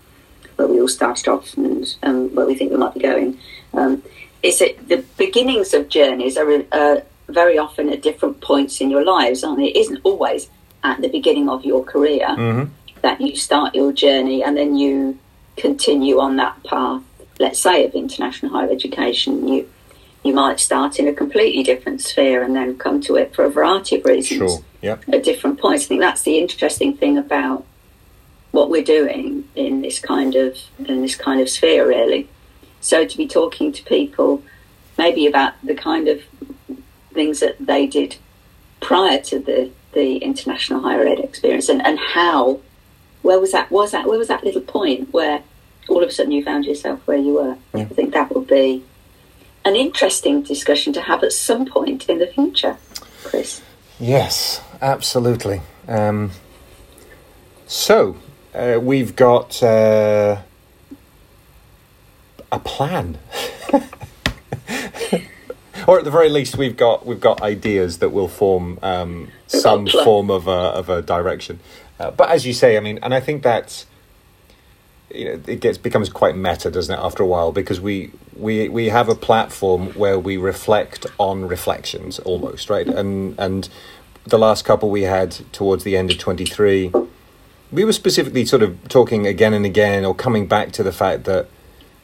where 0.55 0.67
we 0.69 0.79
all 0.79 0.87
started 0.87 1.27
off 1.27 1.57
and 1.57 1.95
um, 2.03 2.33
where 2.33 2.45
we 2.45 2.55
think 2.55 2.71
we 2.71 2.77
might 2.77 2.93
be 2.93 3.01
going. 3.01 3.37
Um, 3.73 4.01
is 4.41 4.59
that 4.59 4.87
the 4.87 5.03
beginnings 5.17 5.73
of 5.73 5.89
journeys 5.89 6.37
are 6.37 6.63
uh, 6.71 7.01
very 7.27 7.57
often 7.57 7.89
at 7.89 8.01
different 8.01 8.39
points 8.39 8.79
in 8.79 8.89
your 8.89 9.03
lives, 9.03 9.43
aren't 9.43 9.57
they? 9.57 9.65
It 9.65 9.75
isn't 9.75 9.99
always 10.03 10.49
at 10.83 11.01
the 11.01 11.09
beginning 11.09 11.49
of 11.49 11.65
your 11.65 11.83
career 11.83 12.27
mm-hmm. 12.27 12.71
that 13.01 13.19
you 13.19 13.35
start 13.35 13.75
your 13.75 13.91
journey 13.91 14.43
and 14.43 14.55
then 14.55 14.77
you 14.77 15.17
continue 15.57 16.19
on 16.19 16.37
that 16.37 16.63
path. 16.63 17.01
Let's 17.39 17.59
say 17.59 17.85
of 17.85 17.93
international 17.93 18.51
higher 18.51 18.71
education, 18.71 19.47
you 19.47 19.69
you 20.23 20.33
might 20.33 20.59
start 20.59 20.97
in 20.97 21.07
a 21.07 21.13
completely 21.13 21.61
different 21.61 22.01
sphere 22.01 22.41
and 22.41 22.55
then 22.55 22.77
come 22.79 22.99
to 23.01 23.15
it 23.15 23.35
for 23.35 23.45
a 23.45 23.49
variety 23.49 23.97
of 23.97 24.05
reasons 24.05 24.53
sure. 24.53 24.63
yep. 24.81 25.03
at 25.13 25.23
different 25.23 25.59
points. 25.59 25.85
I 25.85 25.87
think 25.87 26.01
that's 26.01 26.23
the 26.23 26.39
interesting 26.39 26.97
thing 26.97 27.19
about 27.19 27.63
what 28.49 28.71
we're 28.71 28.83
doing 28.83 29.47
in 29.53 29.81
this 29.81 29.99
kind 29.99 30.33
of 30.35 30.57
in 30.79 31.01
this 31.01 31.15
kind 31.15 31.41
of 31.41 31.49
sphere, 31.49 31.87
really. 31.87 32.27
So 32.81 33.05
to 33.05 33.17
be 33.17 33.27
talking 33.27 33.71
to 33.71 33.83
people 33.83 34.41
maybe 34.97 35.27
about 35.27 35.53
the 35.63 35.75
kind 35.75 36.07
of 36.07 36.21
things 37.13 37.39
that 37.39 37.55
they 37.59 37.85
did 37.85 38.17
prior 38.81 39.19
to 39.19 39.39
the, 39.39 39.71
the 39.93 40.17
international 40.17 40.81
higher 40.81 41.05
ed 41.05 41.19
experience 41.19 41.69
and, 41.69 41.85
and 41.85 41.99
how 41.99 42.59
where 43.21 43.39
was 43.39 43.51
that 43.51 43.71
was 43.71 43.91
that 43.91 44.07
where 44.07 44.19
was 44.19 44.27
that 44.27 44.43
little 44.43 44.61
point 44.61 45.11
where 45.11 45.41
all 45.87 46.03
of 46.03 46.09
a 46.09 46.11
sudden 46.11 46.31
you 46.31 46.43
found 46.43 46.65
yourself 46.65 46.99
where 47.05 47.17
you 47.17 47.33
were. 47.33 47.57
Yeah. 47.73 47.81
I 47.81 47.85
think 47.85 48.13
that 48.13 48.33
would 48.33 48.47
be 48.47 48.83
an 49.63 49.75
interesting 49.75 50.43
discussion 50.43 50.93
to 50.93 51.01
have 51.01 51.23
at 51.23 51.31
some 51.31 51.65
point 51.65 52.07
in 52.07 52.19
the 52.19 52.27
future, 52.27 52.77
Chris. 53.23 53.61
Yes, 53.99 54.61
absolutely. 54.81 55.61
Um, 55.87 56.31
so, 57.65 58.17
uh, 58.53 58.79
we've 58.81 59.15
got 59.15 59.61
uh, 59.63 60.41
a 62.51 62.59
plan. 62.59 63.17
or 65.87 65.99
at 65.99 66.05
the 66.05 66.11
very 66.11 66.29
least, 66.29 66.57
we've 66.57 66.77
got 66.77 67.05
we've 67.05 67.19
got 67.19 67.41
ideas 67.41 67.99
that 67.99 68.09
will 68.09 68.27
form 68.27 68.79
um, 68.81 69.29
some 69.47 69.87
form 69.87 70.29
of 70.29 70.47
a 70.47 70.51
of 70.51 70.89
a 70.89 71.01
direction. 71.01 71.59
Uh, 71.99 72.11
but 72.11 72.29
as 72.29 72.45
you 72.45 72.53
say, 72.53 72.77
I 72.77 72.79
mean, 72.79 72.99
and 73.01 73.13
I 73.13 73.19
think 73.19 73.43
that's 73.43 73.85
you 75.15 75.25
know 75.25 75.41
it 75.47 75.59
gets 75.59 75.77
becomes 75.77 76.09
quite 76.09 76.35
meta, 76.35 76.69
doesn't 76.69 76.93
it? 76.93 77.01
After 77.01 77.23
a 77.23 77.27
while, 77.27 77.51
because 77.51 77.79
we 77.79 78.11
we 78.35 78.69
we 78.69 78.89
have 78.89 79.09
a 79.09 79.15
platform 79.15 79.93
where 79.93 80.19
we 80.19 80.37
reflect 80.37 81.05
on 81.17 81.47
reflections, 81.47 82.19
almost 82.19 82.69
right, 82.69 82.87
and 82.87 83.39
and 83.39 83.69
the 84.25 84.37
last 84.37 84.65
couple 84.65 84.89
we 84.89 85.03
had 85.03 85.31
towards 85.51 85.83
the 85.83 85.95
end 85.95 86.11
of 86.11 86.17
twenty 86.17 86.45
three, 86.45 86.91
we 87.71 87.83
were 87.85 87.93
specifically 87.93 88.45
sort 88.45 88.63
of 88.63 88.87
talking 88.89 89.25
again 89.27 89.53
and 89.53 89.65
again, 89.65 90.05
or 90.05 90.13
coming 90.15 90.47
back 90.47 90.71
to 90.73 90.83
the 90.83 90.91
fact 90.91 91.23
that. 91.25 91.47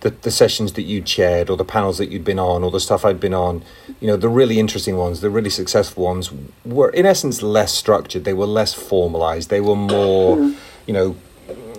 The, 0.01 0.09
the 0.09 0.31
sessions 0.31 0.73
that 0.73 0.81
you'd 0.81 1.05
chaired 1.05 1.47
or 1.47 1.57
the 1.57 1.63
panels 1.63 1.99
that 1.99 2.09
you'd 2.09 2.23
been 2.23 2.39
on 2.39 2.63
or 2.63 2.71
the 2.71 2.79
stuff 2.79 3.05
I'd 3.05 3.19
been 3.19 3.35
on, 3.35 3.63
you 3.99 4.07
know, 4.07 4.17
the 4.17 4.29
really 4.29 4.57
interesting 4.57 4.97
ones, 4.97 5.21
the 5.21 5.29
really 5.29 5.51
successful 5.51 6.03
ones 6.03 6.31
were 6.65 6.89
in 6.89 7.05
essence 7.05 7.43
less 7.43 7.71
structured. 7.71 8.23
They 8.23 8.33
were 8.33 8.47
less 8.47 8.73
formalized. 8.73 9.51
They 9.51 9.61
were 9.61 9.75
more, 9.75 10.39
you 10.87 10.93
know, 10.95 11.15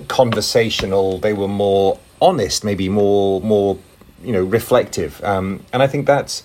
conversational. 0.09 1.19
They 1.19 1.33
were 1.33 1.49
more 1.49 1.99
honest, 2.21 2.65
maybe 2.65 2.88
more 2.88 3.41
more 3.41 3.79
you 4.23 4.33
know 4.33 4.43
reflective. 4.43 5.23
Um, 5.25 5.65
and 5.73 5.83
I 5.83 5.87
think 5.87 6.07
that's 6.07 6.45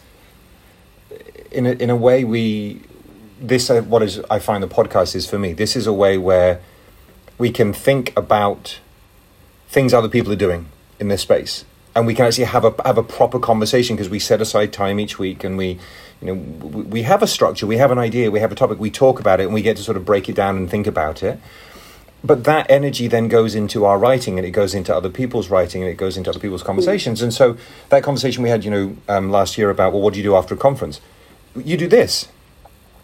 in 1.52 1.66
a, 1.66 1.72
in 1.72 1.90
a 1.90 1.96
way 1.96 2.24
we 2.24 2.82
this 3.40 3.70
uh, 3.70 3.82
what 3.82 4.04
is 4.04 4.20
I 4.30 4.40
find 4.40 4.64
the 4.64 4.68
podcast 4.68 5.16
is 5.16 5.30
for 5.30 5.40
me. 5.40 5.54
This 5.54 5.76
is 5.76 5.88
a 5.88 5.94
way 5.94 6.18
where 6.18 6.62
we 7.38 7.52
can 7.52 7.74
think 7.74 8.14
about 8.18 8.80
things 9.68 9.94
other 9.94 10.10
people 10.10 10.32
are 10.32 10.38
doing 10.38 10.68
in 11.00 11.08
this 11.10 11.22
space 11.22 11.66
and 11.98 12.06
we 12.06 12.14
can 12.14 12.26
actually 12.26 12.44
have 12.44 12.64
a 12.64 12.74
have 12.86 12.98
a 12.98 13.04
proper 13.04 13.40
conversation 13.40 13.96
because 13.96 14.10
we 14.10 14.20
set 14.20 14.40
aside 14.40 14.72
time 14.72 15.00
each 15.00 15.18
week 15.18 15.44
and 15.44 15.58
we 15.58 15.80
you 16.22 16.28
know 16.28 16.34
we, 16.36 16.84
we 16.84 17.02
have 17.02 17.24
a 17.24 17.28
structure 17.28 17.66
we 17.66 17.78
have 17.78 17.90
an 17.90 17.98
idea 17.98 18.30
we 18.30 18.40
have 18.40 18.52
a 18.52 18.56
topic 18.56 18.80
we 18.80 18.92
talk 18.92 19.20
about 19.20 19.40
it 19.40 19.46
and 19.46 19.54
we 19.54 19.64
get 19.64 19.76
to 19.76 19.84
sort 19.84 19.98
of 19.98 20.06
break 20.06 20.30
it 20.30 20.36
down 20.36 20.56
and 20.56 20.70
think 20.70 20.86
about 20.86 21.24
it 21.24 21.40
but 22.24 22.44
that 22.46 22.70
energy 22.70 23.08
then 23.08 23.28
goes 23.28 23.56
into 23.56 23.86
our 23.86 23.98
writing 23.98 24.38
and 24.38 24.46
it 24.46 24.52
goes 24.52 24.74
into 24.74 24.96
other 24.96 25.10
people's 25.10 25.50
writing 25.50 25.84
and 25.84 25.92
it 25.92 25.98
goes 25.98 26.18
into 26.18 26.30
other 26.30 26.40
people's 26.40 26.64
conversations. 26.64 27.22
And 27.22 27.34
so 27.34 27.58
that 27.90 28.04
conversation 28.04 28.44
we 28.44 28.50
had 28.50 28.66
you 28.66 28.72
know 28.72 28.98
um, 29.08 29.30
last 29.30 29.58
year 29.58 29.70
about 29.70 29.94
well 29.94 30.02
what 30.02 30.14
do 30.14 30.20
you 30.20 30.24
do 30.24 30.36
after 30.36 30.56
a 30.56 30.58
conference? 30.58 31.00
You 31.56 31.78
do 31.78 31.88
this. 31.88 32.28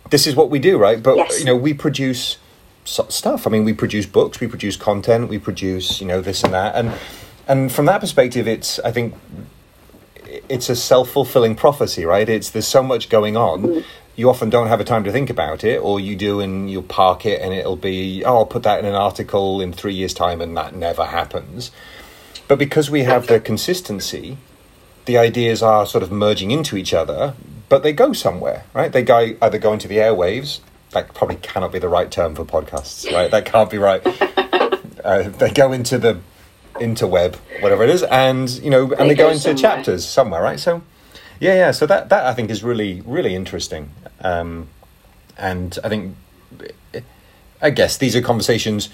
This 0.10 0.28
is 0.28 0.36
what 0.36 0.49
we 0.49 0.60
do 0.60 0.78
right? 0.78 1.02
But 1.02 1.17
yes. 1.17 1.39
you 1.39 1.45
know 1.45 1.56
we 1.56 1.73
produce 1.73 2.38
stuff. 2.86 3.47
I 3.47 3.49
mean 3.49 3.63
we 3.63 3.73
produce 3.73 4.06
books 4.06 4.39
we 4.39 4.47
produce 4.47 4.76
content 4.76 5.30
we 5.30 5.39
produce 5.39 6.02
you 6.02 6.08
know 6.08 6.21
this 6.21 6.43
and 6.43 6.54
that. 6.54 6.76
And 6.76 6.93
and 7.47 7.71
from 7.71 7.86
that 7.88 7.99
perspective 7.99 8.47
it's 8.47 8.80
i 8.80 8.91
think 8.91 9.13
it's 10.49 10.69
a 10.69 10.76
self-fulfilling 10.76 11.56
prophecy 11.56 12.06
right? 12.06 12.28
It's 12.28 12.49
there's 12.49 12.67
so 12.67 12.82
much 12.82 13.10
going 13.10 13.38
on 13.38 13.63
mm 13.63 13.84
you 14.15 14.30
often 14.30 14.49
don't 14.49 14.67
have 14.67 14.80
a 14.80 14.84
time 14.84 15.04
to 15.04 15.12
think 15.12 15.30
about 15.30 15.63
it, 15.63 15.82
or 15.82 15.99
you 15.99 16.15
do 16.15 16.39
and 16.39 16.69
you'll 16.69 16.84
park 16.84 17.26
it 17.26 17.41
and 17.41 17.54
it'll 17.54 17.76
be, 17.76 18.23
oh, 18.23 18.38
I'll 18.38 18.45
put 18.45 18.63
that 18.63 18.80
in 18.80 18.86
an 18.86 18.95
article 18.95 19.60
in 19.60 19.73
three 19.73 19.93
years' 19.93 20.13
time, 20.13 20.39
and 20.41 20.56
that 20.56 20.76
never 20.76 21.06
happens. 21.06 21.71
But 22.47 22.60
because 22.60 22.89
we 22.91 23.04
have 23.04 23.28
the 23.28 23.39
consistency, 23.39 24.38
the 25.06 25.17
ideas 25.17 25.63
are 25.63 25.86
sort 25.86 26.04
of 26.04 26.12
merging 26.12 26.52
into 26.52 26.78
each 26.78 26.93
other, 26.93 27.34
but 27.69 27.82
they 27.82 27.93
go 27.93 28.13
somewhere, 28.13 28.65
right? 28.73 28.91
They 28.91 29.02
go 29.02 29.36
either 29.41 29.58
go 29.58 29.73
into 29.73 29.88
the 29.88 29.97
airwaves. 29.97 30.60
That 30.91 31.13
probably 31.15 31.38
cannot 31.38 31.71
be 31.71 31.80
the 31.80 31.89
right 31.89 32.12
term 32.12 32.36
for 32.36 32.45
podcasts, 32.45 33.12
right? 33.12 33.32
That 33.32 33.45
can't 33.45 33.69
be 33.69 33.78
right. 33.78 34.06
Uh, 35.04 35.28
they 35.28 35.52
go 35.52 35.73
into 35.73 35.97
the 35.97 36.17
interweb, 36.76 37.36
whatever 37.60 37.84
it 37.84 37.89
is, 37.89 38.04
and 38.04 38.49
you 38.49 38.69
know, 38.69 38.84
and 38.93 39.02
they, 39.02 39.08
they 39.10 39.15
go, 39.15 39.26
go, 39.26 39.30
into 39.32 39.41
somewhere. 39.41 39.62
chapters 39.62 40.06
somewhere, 40.06 40.41
right? 40.41 40.58
So 40.62 40.82
yeah, 41.39 41.56
yeah. 41.56 41.72
So 41.72 41.86
that 41.86 42.10
that 42.10 42.26
I 42.26 42.34
think 42.34 42.50
is 42.50 42.63
really 42.63 43.02
really 43.02 43.36
interesting, 43.36 43.91
um, 44.22 44.67
and 45.38 45.78
I 45.84 45.89
think 45.89 46.15
I 47.62 47.69
guess 47.69 47.98
these 47.98 48.15
are 48.15 48.22
conversations 48.22 48.89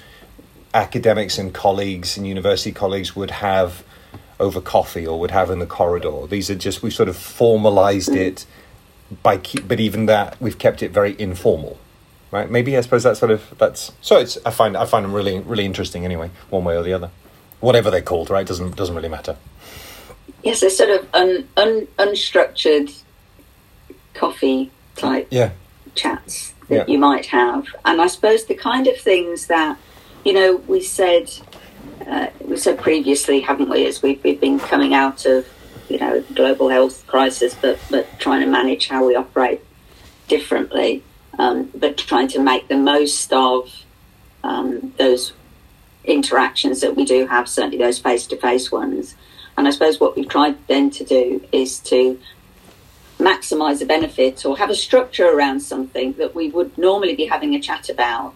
academics 0.73 1.37
and 1.37 1.53
colleagues 1.53 2.17
and 2.17 2.27
university 2.27 2.71
colleagues 2.71 3.15
would 3.15 3.31
have 3.31 3.83
over 4.39 4.61
coffee 4.61 5.05
or 5.05 5.19
would 5.19 5.31
have 5.31 5.49
in 5.49 5.59
the 5.59 5.65
corridor. 5.65 6.27
These 6.27 6.49
are 6.49 6.55
just 6.55 6.81
we've 6.81 6.93
sort 6.93 7.09
of 7.09 7.17
formalized 7.17 8.15
it 8.15 8.45
by 9.23 9.37
keep, 9.37 9.67
but 9.67 9.79
even 9.79 10.05
that 10.05 10.39
we've 10.39 10.57
kept 10.57 10.83
it 10.83 10.91
very 10.91 11.15
informal. 11.19 11.77
Right? 12.31 12.49
Maybe 12.49 12.77
I 12.77 12.81
suppose 12.81 13.03
that's 13.03 13.19
sort 13.19 13.31
of 13.31 13.55
that's 13.57 13.91
so 14.01 14.17
it's 14.17 14.37
I 14.45 14.51
find 14.51 14.77
I 14.77 14.85
find 14.85 15.03
them 15.03 15.13
really 15.13 15.39
really 15.39 15.65
interesting 15.65 16.05
anyway, 16.05 16.29
one 16.49 16.63
way 16.63 16.77
or 16.77 16.83
the 16.83 16.93
other. 16.93 17.09
Whatever 17.59 17.91
they're 17.91 18.01
called, 18.01 18.29
right? 18.29 18.45
Doesn't 18.45 18.75
doesn't 18.75 18.95
really 18.95 19.09
matter. 19.09 19.35
Yes, 20.43 20.61
they're 20.61 20.69
sort 20.69 20.89
of 20.89 21.07
un, 21.13 21.47
un, 21.57 21.87
unstructured 21.97 22.93
coffee 24.13 24.71
type 24.95 25.27
Yeah. 25.29 25.51
chats 25.95 26.53
that 26.69 26.87
Yeah. 26.87 26.93
you 26.93 26.97
might 26.97 27.25
have. 27.27 27.65
And 27.85 28.01
I 28.01 28.07
suppose 28.07 28.45
the 28.45 28.55
kind 28.55 28.87
of 28.87 28.97
things 28.97 29.47
that, 29.47 29.77
you 30.23 30.33
know, 30.33 30.55
we 30.67 30.81
said, 30.81 31.29
uh, 32.09 32.27
we 32.45 32.57
said 32.57 32.79
previously, 32.79 33.41
haven't 33.41 33.69
we, 33.69 33.85
as 33.85 34.01
we've, 34.01 34.23
we've 34.23 34.39
been 34.39 34.59
coming 34.59 34.93
out 34.93 35.25
of, 35.25 35.45
you 35.89 35.97
know, 35.97 36.23
global 36.35 36.69
health 36.69 37.05
crisis, 37.07 37.55
but, 37.61 37.79
but 37.89 38.07
trying 38.19 38.41
to 38.41 38.47
manage 38.47 38.87
how 38.87 39.05
we 39.05 39.15
operate 39.15 39.61
differently, 40.27 41.03
um, 41.37 41.69
but 41.75 41.97
trying 41.97 42.27
to 42.29 42.39
make 42.39 42.67
the 42.67 42.77
most 42.77 43.31
of 43.33 43.71
um, 44.43 44.93
those 44.97 45.33
interactions 46.05 46.81
that 46.81 46.95
we 46.95 47.03
do 47.03 47.25
have, 47.27 47.49
certainly 47.49 47.77
those 47.77 47.99
face 47.99 48.25
to 48.27 48.37
face 48.37 48.71
ones. 48.71 49.15
And 49.59 49.67
I 49.67 49.71
suppose 49.71 49.99
what 49.99 50.15
we've 50.15 50.27
tried 50.27 50.55
then 50.67 50.89
to 50.91 51.03
do 51.03 51.45
is 51.51 51.79
to 51.79 52.17
maximize 53.19 53.79
the 53.79 53.85
benefit 53.85 54.45
or 54.45 54.57
have 54.57 54.69
a 54.69 54.75
structure 54.75 55.27
around 55.27 55.59
something 55.59 56.13
that 56.13 56.33
we 56.33 56.49
would 56.49 56.77
normally 56.77 57.13
be 57.13 57.25
having 57.25 57.53
a 57.55 57.59
chat 57.59 57.89
about 57.89 58.35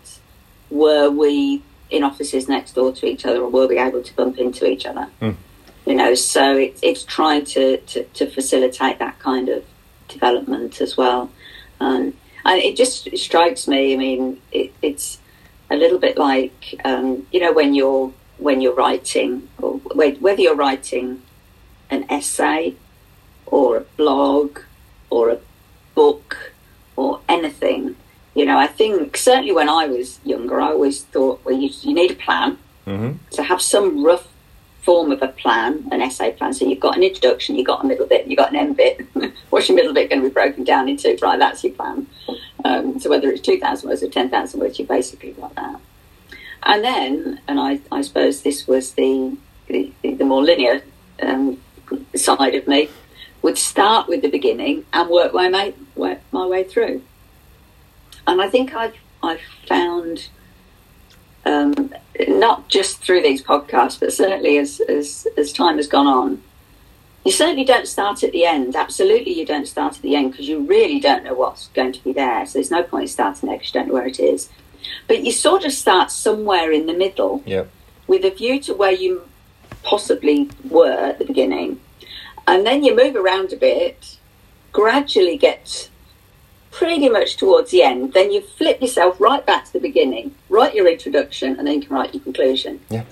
were 0.70 1.10
we 1.10 1.64
in 1.90 2.04
offices 2.04 2.50
next 2.50 2.74
door 2.74 2.92
to 2.92 3.06
each 3.06 3.26
other 3.26 3.40
or 3.40 3.50
were 3.50 3.68
we 3.68 3.80
able 3.80 4.04
to 4.04 4.14
bump 4.18 4.38
into 4.38 4.70
each 4.70 4.86
other 4.86 5.08
Mm. 5.22 5.38
you 5.86 5.96
know 5.96 6.14
so 6.14 6.58
it, 6.58 6.78
it's 6.82 7.06
trying 7.06 7.46
to, 7.46 7.78
to, 7.78 8.04
to 8.04 8.30
facilitate 8.30 9.00
that 9.00 9.18
kind 9.20 9.48
of 9.48 9.64
development 10.10 10.82
as 10.82 10.98
well 10.98 11.32
um, 11.80 12.14
and 12.44 12.62
it 12.62 12.76
just 12.76 13.16
strikes 13.18 13.66
me 13.66 13.94
i 13.94 13.96
mean 13.96 14.42
it, 14.52 14.74
it's 14.82 15.20
a 15.72 15.78
little 15.78 16.00
bit 16.00 16.18
like 16.18 16.76
um, 16.84 17.26
you 17.32 17.40
know 17.40 17.54
when 17.54 17.74
you're 17.74 18.12
when 18.44 18.60
you're 18.62 18.76
writing 18.76 19.48
or 19.62 19.76
whether 20.26 20.42
you're 20.42 20.56
writing 20.56 21.22
an 21.90 22.06
essay 22.10 22.76
or 23.46 23.78
a 23.78 23.82
blog 23.82 24.60
or 25.10 25.30
a 25.30 25.40
book 25.96 26.52
or 26.96 27.22
anything. 27.30 27.96
You 28.36 28.46
know, 28.46 28.58
I 28.58 28.68
think 28.68 29.16
certainly 29.16 29.54
when 29.54 29.70
I 29.70 29.86
was 29.88 30.20
younger, 30.26 30.60
I 30.60 30.72
always 30.72 31.04
thought, 31.04 31.44
well, 31.46 31.56
you, 31.56 31.70
you 31.82 31.94
need 31.94 32.12
a 32.12 32.16
plan. 32.16 32.58
hmm 32.86 33.12
So 33.30 33.44
have 33.44 33.62
some 33.62 34.04
rough 34.04 34.28
form 34.82 35.12
of 35.14 35.22
a 35.22 35.30
plan, 35.30 35.88
an 35.92 36.02
essay 36.02 36.32
plan. 36.34 36.54
So 36.54 36.66
you've 36.66 36.82
got 36.82 36.98
an 36.98 37.04
introduction, 37.04 37.56
you've 37.56 37.68
got 37.68 37.86
a 37.86 37.88
middle 37.88 38.06
bit, 38.06 38.28
you've 38.28 38.38
got 38.38 38.50
an 38.52 38.58
end 38.58 38.76
bit. 38.76 39.06
What's 39.50 39.70
your 39.70 39.78
middle 39.78 39.94
bit 39.94 40.10
going 40.10 40.22
to 40.22 40.28
be 40.28 40.34
broken 40.34 40.66
down 40.66 40.90
into? 40.90 41.18
Right, 41.22 41.40
that's 41.40 41.64
your 41.64 41.74
plan. 41.74 42.08
Um, 42.66 43.00
so 43.00 43.10
whether 43.10 43.30
it's 43.30 43.42
2,000 43.42 43.88
words 43.88 44.04
or 44.04 44.10
10,000 44.10 44.60
words, 44.60 44.80
you 44.80 44.86
basically 44.86 45.32
got 45.32 45.56
that. 45.56 45.80
And 46.66 46.84
then, 46.84 47.42
and 47.48 47.60
I, 47.60 47.80
I 47.92 48.02
suppose 48.02 48.42
this 48.42 48.68
was 48.68 48.94
the, 48.94 49.38
the, 49.68 49.92
the 50.02 50.24
more 50.24 50.42
linear 50.42 50.82
um, 51.22 51.62
side 52.16 52.56
of 52.56 52.68
me, 52.68 52.90
would 53.42 53.58
start 53.58 54.08
with 54.08 54.22
the 54.22 54.30
beginning 54.30 54.86
and 54.94 55.10
work 55.10 55.34
my, 55.34 55.50
way, 55.50 55.74
work 55.96 56.20
my 56.32 56.46
way 56.46 56.64
through. 56.64 57.04
And 58.26 58.42
I 58.42 58.48
think 58.48 58.74
I've, 58.74 58.96
I've 59.22 59.42
found 59.68 60.30
um, 61.46 61.94
not 62.28 62.70
just 62.70 63.00
through 63.04 63.22
these 63.22 63.44
podcasts, 63.44 64.00
but 64.00 64.14
certainly 64.14 64.58
as, 64.58 64.80
as, 64.80 65.28
as 65.38 65.52
time 65.52 65.76
has 65.76 65.88
gone 65.88 66.08
on, 66.08 66.42
you 67.26 67.32
certainly 67.32 67.66
don't 67.66 67.88
start 67.88 68.24
at 68.24 68.32
the 68.32 68.46
end. 68.46 68.76
Absolutely, 68.76 69.34
you 69.34 69.46
don't 69.46 69.68
start 69.68 69.96
at 69.96 70.02
the 70.02 70.16
end 70.16 70.32
because 70.32 70.48
you 70.48 70.60
really 70.60 71.00
don't 71.00 71.24
know 71.24 71.34
what's 71.34 71.68
going 71.70 71.92
to 71.94 72.04
be 72.04 72.14
there. 72.14 72.46
So 72.46 72.54
there's 72.54 72.72
no 72.72 72.84
point 72.84 73.04
in 73.04 73.08
starting 73.10 73.48
there 73.48 73.58
because 73.58 73.74
you 73.74 73.80
don't 73.80 73.88
know 73.90 73.94
where 73.94 74.08
it 74.08 74.20
is. 74.20 74.50
But 75.08 75.24
you 75.24 75.32
sort 75.32 75.66
of 75.66 75.72
start 75.72 76.12
somewhere 76.12 76.72
in 76.72 76.86
the 76.86 76.94
middle 76.94 77.44
Yep. 77.46 77.70
with 78.08 78.26
a 78.26 78.32
view 78.32 78.60
to 78.62 78.74
where 78.74 78.92
you 78.92 79.24
possibly 79.84 80.50
were 80.70 80.92
at 80.92 81.20
the 81.20 81.26
beginning. 81.26 81.80
And 82.48 82.66
then 82.66 82.84
you 82.84 82.96
move 82.96 83.16
around 83.16 83.54
a 83.54 83.58
bit, 83.58 84.18
gradually 84.72 85.38
get 85.38 85.90
pretty 86.72 87.08
much 87.08 87.38
towards 87.38 87.72
the 87.72 87.84
end. 87.84 88.14
Then 88.14 88.32
you 88.32 88.42
flip 88.42 88.82
yourself 88.82 89.20
right 89.22 89.46
back 89.46 89.66
to 89.66 89.74
the 89.74 89.80
beginning, 89.80 90.34
write 90.50 90.74
your 90.74 90.88
introduction, 90.88 91.58
and 91.58 91.68
then 91.68 91.76
you 91.76 91.88
can 91.88 91.96
write 91.96 92.14
your 92.14 92.24
conclusion. 92.24 92.80
Yeah. 92.90 93.04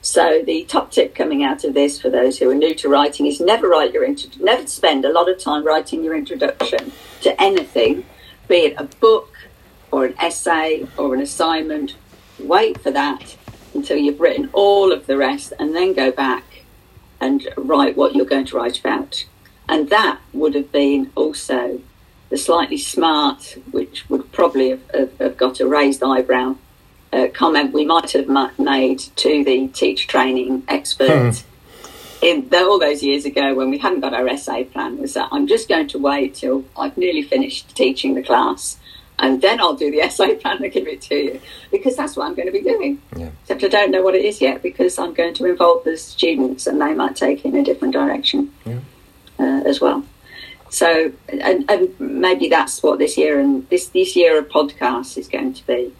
So 0.00 0.42
the 0.44 0.64
top 0.64 0.90
tip 0.90 1.14
coming 1.14 1.44
out 1.44 1.64
of 1.64 1.74
this 1.74 2.00
for 2.00 2.10
those 2.10 2.38
who 2.38 2.50
are 2.50 2.54
new 2.54 2.74
to 2.76 2.88
writing 2.88 3.26
is 3.26 3.40
never 3.40 3.68
write 3.68 3.92
your 3.92 4.04
intro- 4.04 4.30
never 4.40 4.66
spend 4.66 5.04
a 5.04 5.12
lot 5.12 5.28
of 5.30 5.38
time 5.38 5.64
writing 5.64 6.02
your 6.04 6.14
introduction 6.14 6.92
to 7.22 7.40
anything, 7.40 8.04
be 8.48 8.56
it 8.56 8.74
a 8.76 8.84
book 8.84 9.33
or 9.94 10.06
an 10.06 10.14
essay 10.18 10.84
or 10.98 11.14
an 11.14 11.20
assignment. 11.20 11.94
Wait 12.40 12.80
for 12.80 12.90
that 12.90 13.36
until 13.74 13.96
you've 13.96 14.18
written 14.18 14.50
all 14.52 14.90
of 14.92 15.06
the 15.06 15.16
rest 15.16 15.52
and 15.60 15.72
then 15.74 15.92
go 15.92 16.10
back 16.10 16.42
and 17.20 17.46
write 17.56 17.96
what 17.96 18.16
you're 18.16 18.26
going 18.26 18.44
to 18.44 18.56
write 18.56 18.80
about. 18.80 19.24
And 19.68 19.88
that 19.90 20.18
would 20.32 20.56
have 20.56 20.72
been 20.72 21.12
also 21.14 21.80
the 22.28 22.36
slightly 22.36 22.76
smart, 22.76 23.56
which 23.70 24.10
would 24.10 24.32
probably 24.32 24.70
have, 24.70 24.90
have, 24.92 25.18
have 25.18 25.36
got 25.36 25.60
a 25.60 25.66
raised 25.66 26.02
eyebrow 26.02 26.56
uh, 27.12 27.28
comment 27.32 27.72
we 27.72 27.84
might 27.84 28.10
have 28.10 28.28
made 28.58 28.98
to 28.98 29.44
the 29.44 29.68
teacher 29.68 30.08
training 30.08 30.64
expert 30.66 31.44
in 32.20 32.48
the, 32.48 32.58
all 32.64 32.80
those 32.80 33.00
years 33.00 33.24
ago 33.24 33.54
when 33.54 33.70
we 33.70 33.78
hadn't 33.78 34.00
got 34.00 34.12
our 34.12 34.26
essay 34.26 34.64
plan 34.64 34.98
was 34.98 35.14
that 35.14 35.28
I'm 35.30 35.46
just 35.46 35.68
going 35.68 35.86
to 35.88 35.98
wait 35.98 36.34
till 36.34 36.64
I've 36.76 36.96
nearly 36.96 37.22
finished 37.22 37.76
teaching 37.76 38.14
the 38.14 38.22
class 38.22 38.78
and 39.18 39.40
then 39.40 39.60
I'll 39.60 39.74
do 39.74 39.90
the 39.90 40.00
essay 40.00 40.34
plan 40.36 40.62
and 40.62 40.72
give 40.72 40.86
it 40.88 41.00
to 41.02 41.14
you 41.14 41.40
because 41.70 41.96
that's 41.96 42.16
what 42.16 42.26
I'm 42.26 42.34
going 42.34 42.46
to 42.46 42.52
be 42.52 42.62
doing. 42.62 43.00
Yeah. 43.16 43.30
Except 43.42 43.62
I 43.64 43.68
don't 43.68 43.90
know 43.90 44.02
what 44.02 44.14
it 44.14 44.24
is 44.24 44.40
yet 44.40 44.62
because 44.62 44.98
I'm 44.98 45.14
going 45.14 45.34
to 45.34 45.44
involve 45.46 45.84
the 45.84 45.96
students 45.96 46.66
and 46.66 46.80
they 46.80 46.94
might 46.94 47.14
take 47.16 47.44
in 47.44 47.54
a 47.56 47.62
different 47.62 47.94
direction 47.94 48.52
Yeah. 48.64 48.80
uh, 49.38 49.62
as 49.66 49.80
well. 49.80 50.04
So, 50.70 51.12
and, 51.28 51.70
and 51.70 52.00
maybe 52.00 52.48
that's 52.48 52.82
what 52.82 52.98
this 52.98 53.16
year 53.16 53.38
and 53.38 53.68
this 53.68 53.86
this 53.88 54.16
year 54.16 54.36
of 54.38 54.48
podcasts 54.48 55.16
is 55.16 55.28
going 55.28 55.54
to 55.54 55.66
be. 55.66 55.94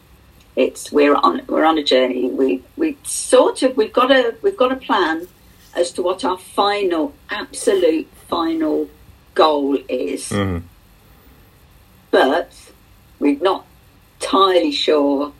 It's 0.57 0.91
we're 0.91 1.15
on 1.15 1.43
we're 1.49 1.65
on 1.65 1.79
a 1.79 1.85
journey. 1.85 2.31
We 2.31 2.65
we 2.77 2.97
sort 3.05 3.63
of 3.63 3.77
we've 3.77 3.93
got 3.93 4.11
a 4.11 4.35
we've 4.43 4.57
got 4.57 4.73
a 4.73 4.77
plan 4.77 5.29
as 5.77 5.93
to 5.93 6.03
what 6.03 6.25
our 6.25 6.39
final 6.39 7.15
absolute 7.31 8.09
final 8.29 8.89
goal 9.35 9.79
is, 9.89 10.31
Mhm. 10.31 10.63
but 12.11 12.53
we're 13.19 13.39
not 13.41 13.67
entirely 14.21 14.73
sure 14.73 15.33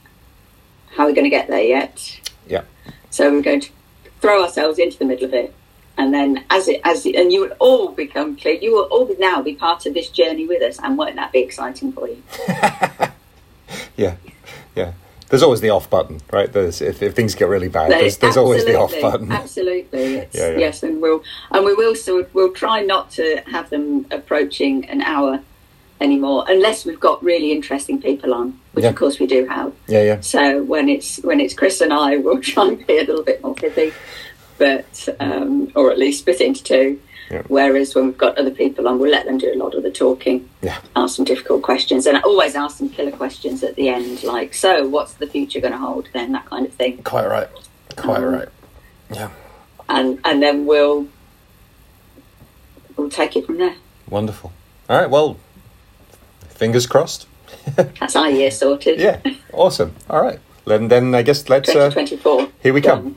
how 0.97 1.07
we're 1.07 1.15
going 1.15 1.25
to 1.25 1.31
get 1.31 1.49
there 1.49 1.63
yet. 1.63 2.21
Yeah. 2.47 2.63
So 3.11 3.31
we're 3.31 3.43
going 3.43 3.61
to 3.61 3.71
throw 4.21 4.43
ourselves 4.43 4.79
into 4.79 4.99
the 4.99 5.05
middle 5.05 5.25
of 5.27 5.35
it, 5.35 5.55
and 5.97 6.13
then 6.13 6.45
as 6.51 6.69
it 6.69 6.81
as 6.85 7.07
it, 7.07 7.15
and 7.15 7.33
you 7.33 7.43
will 7.43 7.57
all 7.59 7.89
become 7.93 8.37
clear. 8.37 8.55
You 8.55 8.75
will 8.75 8.85
all 8.85 9.15
now 9.19 9.43
be 9.43 9.55
part 9.55 9.87
of 9.87 9.95
this 9.95 10.09
journey 10.11 10.47
with 10.47 10.63
us, 10.63 10.79
and 10.83 10.97
won't 10.99 11.17
that 11.17 11.33
be 11.33 11.41
exciting 11.41 11.93
for 11.93 12.09
you? 12.09 12.23
Yeah. 13.97 14.17
Yeah. 14.75 14.93
There's 15.29 15.43
always 15.43 15.61
the 15.61 15.71
off 15.71 15.89
button, 15.91 16.21
right? 16.31 16.53
There's 16.53 16.81
if, 16.81 17.03
if 17.03 17.15
things 17.15 17.35
get 17.35 17.49
really 17.49 17.69
bad, 17.69 17.91
there's, 17.91 18.19
there's 18.19 18.37
always 18.37 18.65
the 18.65 18.77
off 18.79 18.95
button. 19.01 19.33
Absolutely, 19.43 20.17
it's, 20.17 20.37
Yeah, 20.37 20.51
yeah. 20.51 20.59
yes, 20.59 20.83
and 20.83 21.01
we'll 21.01 21.25
and 21.51 21.65
we 21.65 21.75
will 21.75 21.95
so 21.95 22.27
we'll 22.35 22.53
try 22.53 22.83
not 22.83 23.11
to 23.13 23.43
have 23.47 23.71
them 23.71 24.07
approaching 24.11 24.89
an 24.89 25.01
hour 25.01 25.41
anymore, 26.01 26.45
unless 26.49 26.85
we've 26.85 27.01
got 27.01 27.23
really 27.23 27.53
interesting 27.53 28.01
people 28.01 28.35
on, 28.35 28.59
which 28.73 28.83
Yeah. 28.83 28.91
of 28.91 28.97
course 28.97 29.19
we 29.19 29.27
do 29.27 29.47
have. 29.47 29.73
Yeah, 29.89 30.03
yeah. 30.03 30.21
So 30.21 30.63
when 30.65 30.89
it's 30.89 31.19
when 31.23 31.41
it's 31.41 31.55
Chris 31.55 31.81
and 31.81 31.93
I, 31.93 32.17
we'll 32.25 32.41
try 32.41 32.69
and 32.69 32.87
be 32.87 32.99
a 32.99 33.05
little 33.05 33.23
bit 33.23 33.43
more 33.43 33.55
pithy, 33.55 33.93
but 34.59 35.09
um, 35.21 35.71
or 35.75 35.91
at 35.91 35.99
least 35.99 36.21
split 36.21 36.41
it 36.41 36.47
into 36.47 36.63
two. 36.65 37.01
Yeah. 37.31 37.43
Whereas 37.49 37.95
when 37.95 38.07
we've 38.07 38.19
got 38.19 38.37
other 38.37 38.51
people 38.51 38.87
on, 38.87 38.99
we'll 38.99 39.11
let 39.11 39.25
them 39.25 39.39
do 39.39 39.51
a 39.51 39.57
lot 39.57 39.75
of 39.75 39.83
the 39.83 39.91
talking, 39.91 40.47
Yeah. 40.61 40.77
ask 40.95 41.17
some 41.17 41.25
difficult 41.25 41.63
questions, 41.63 42.05
and 42.07 42.19
I 42.19 42.21
always 42.21 42.55
ask 42.55 42.77
some 42.77 42.91
killer 42.91 43.13
questions 43.13 43.63
at 43.65 43.77
the 43.77 43.89
end, 43.89 44.23
like, 44.25 44.53
"So, 44.53 44.87
what's 44.89 45.15
the 45.15 45.27
future 45.27 45.59
going 45.61 45.73
to 45.73 45.79
hold?" 45.79 46.09
Then 46.13 46.33
that 46.33 46.45
kind 46.51 46.67
of 46.67 46.75
thing, 46.75 46.99
Quite 47.03 47.27
right. 47.29 47.49
Quite 47.97 48.19
Um, 48.19 48.25
right. 48.35 48.49
Yeah. 49.15 49.31
and 49.89 50.19
and 50.25 50.43
then 50.43 50.67
we'll 50.67 51.07
we'll 52.97 53.09
take 53.11 53.37
it 53.37 53.47
from 53.47 53.59
there. 53.59 53.75
Wonderful. 54.11 54.53
All 54.91 54.99
right. 54.99 55.09
Well, 55.09 55.39
fingers 56.55 56.87
crossed. 56.87 57.27
That's 57.77 58.17
our 58.17 58.31
year 58.31 58.51
sorted. 58.51 58.99
Yeah. 59.01 59.21
Awesome. 59.53 59.95
All 60.11 60.23
right. 60.23 60.39
Then, 60.67 60.89
then 60.89 61.15
I 61.15 61.23
guess 61.23 61.49
let's. 61.49 61.69
Uh, 61.69 61.91
2024. 61.91 62.49
here 62.63 62.73
we 62.73 62.81
come. 62.81 63.03
Done. 63.03 63.17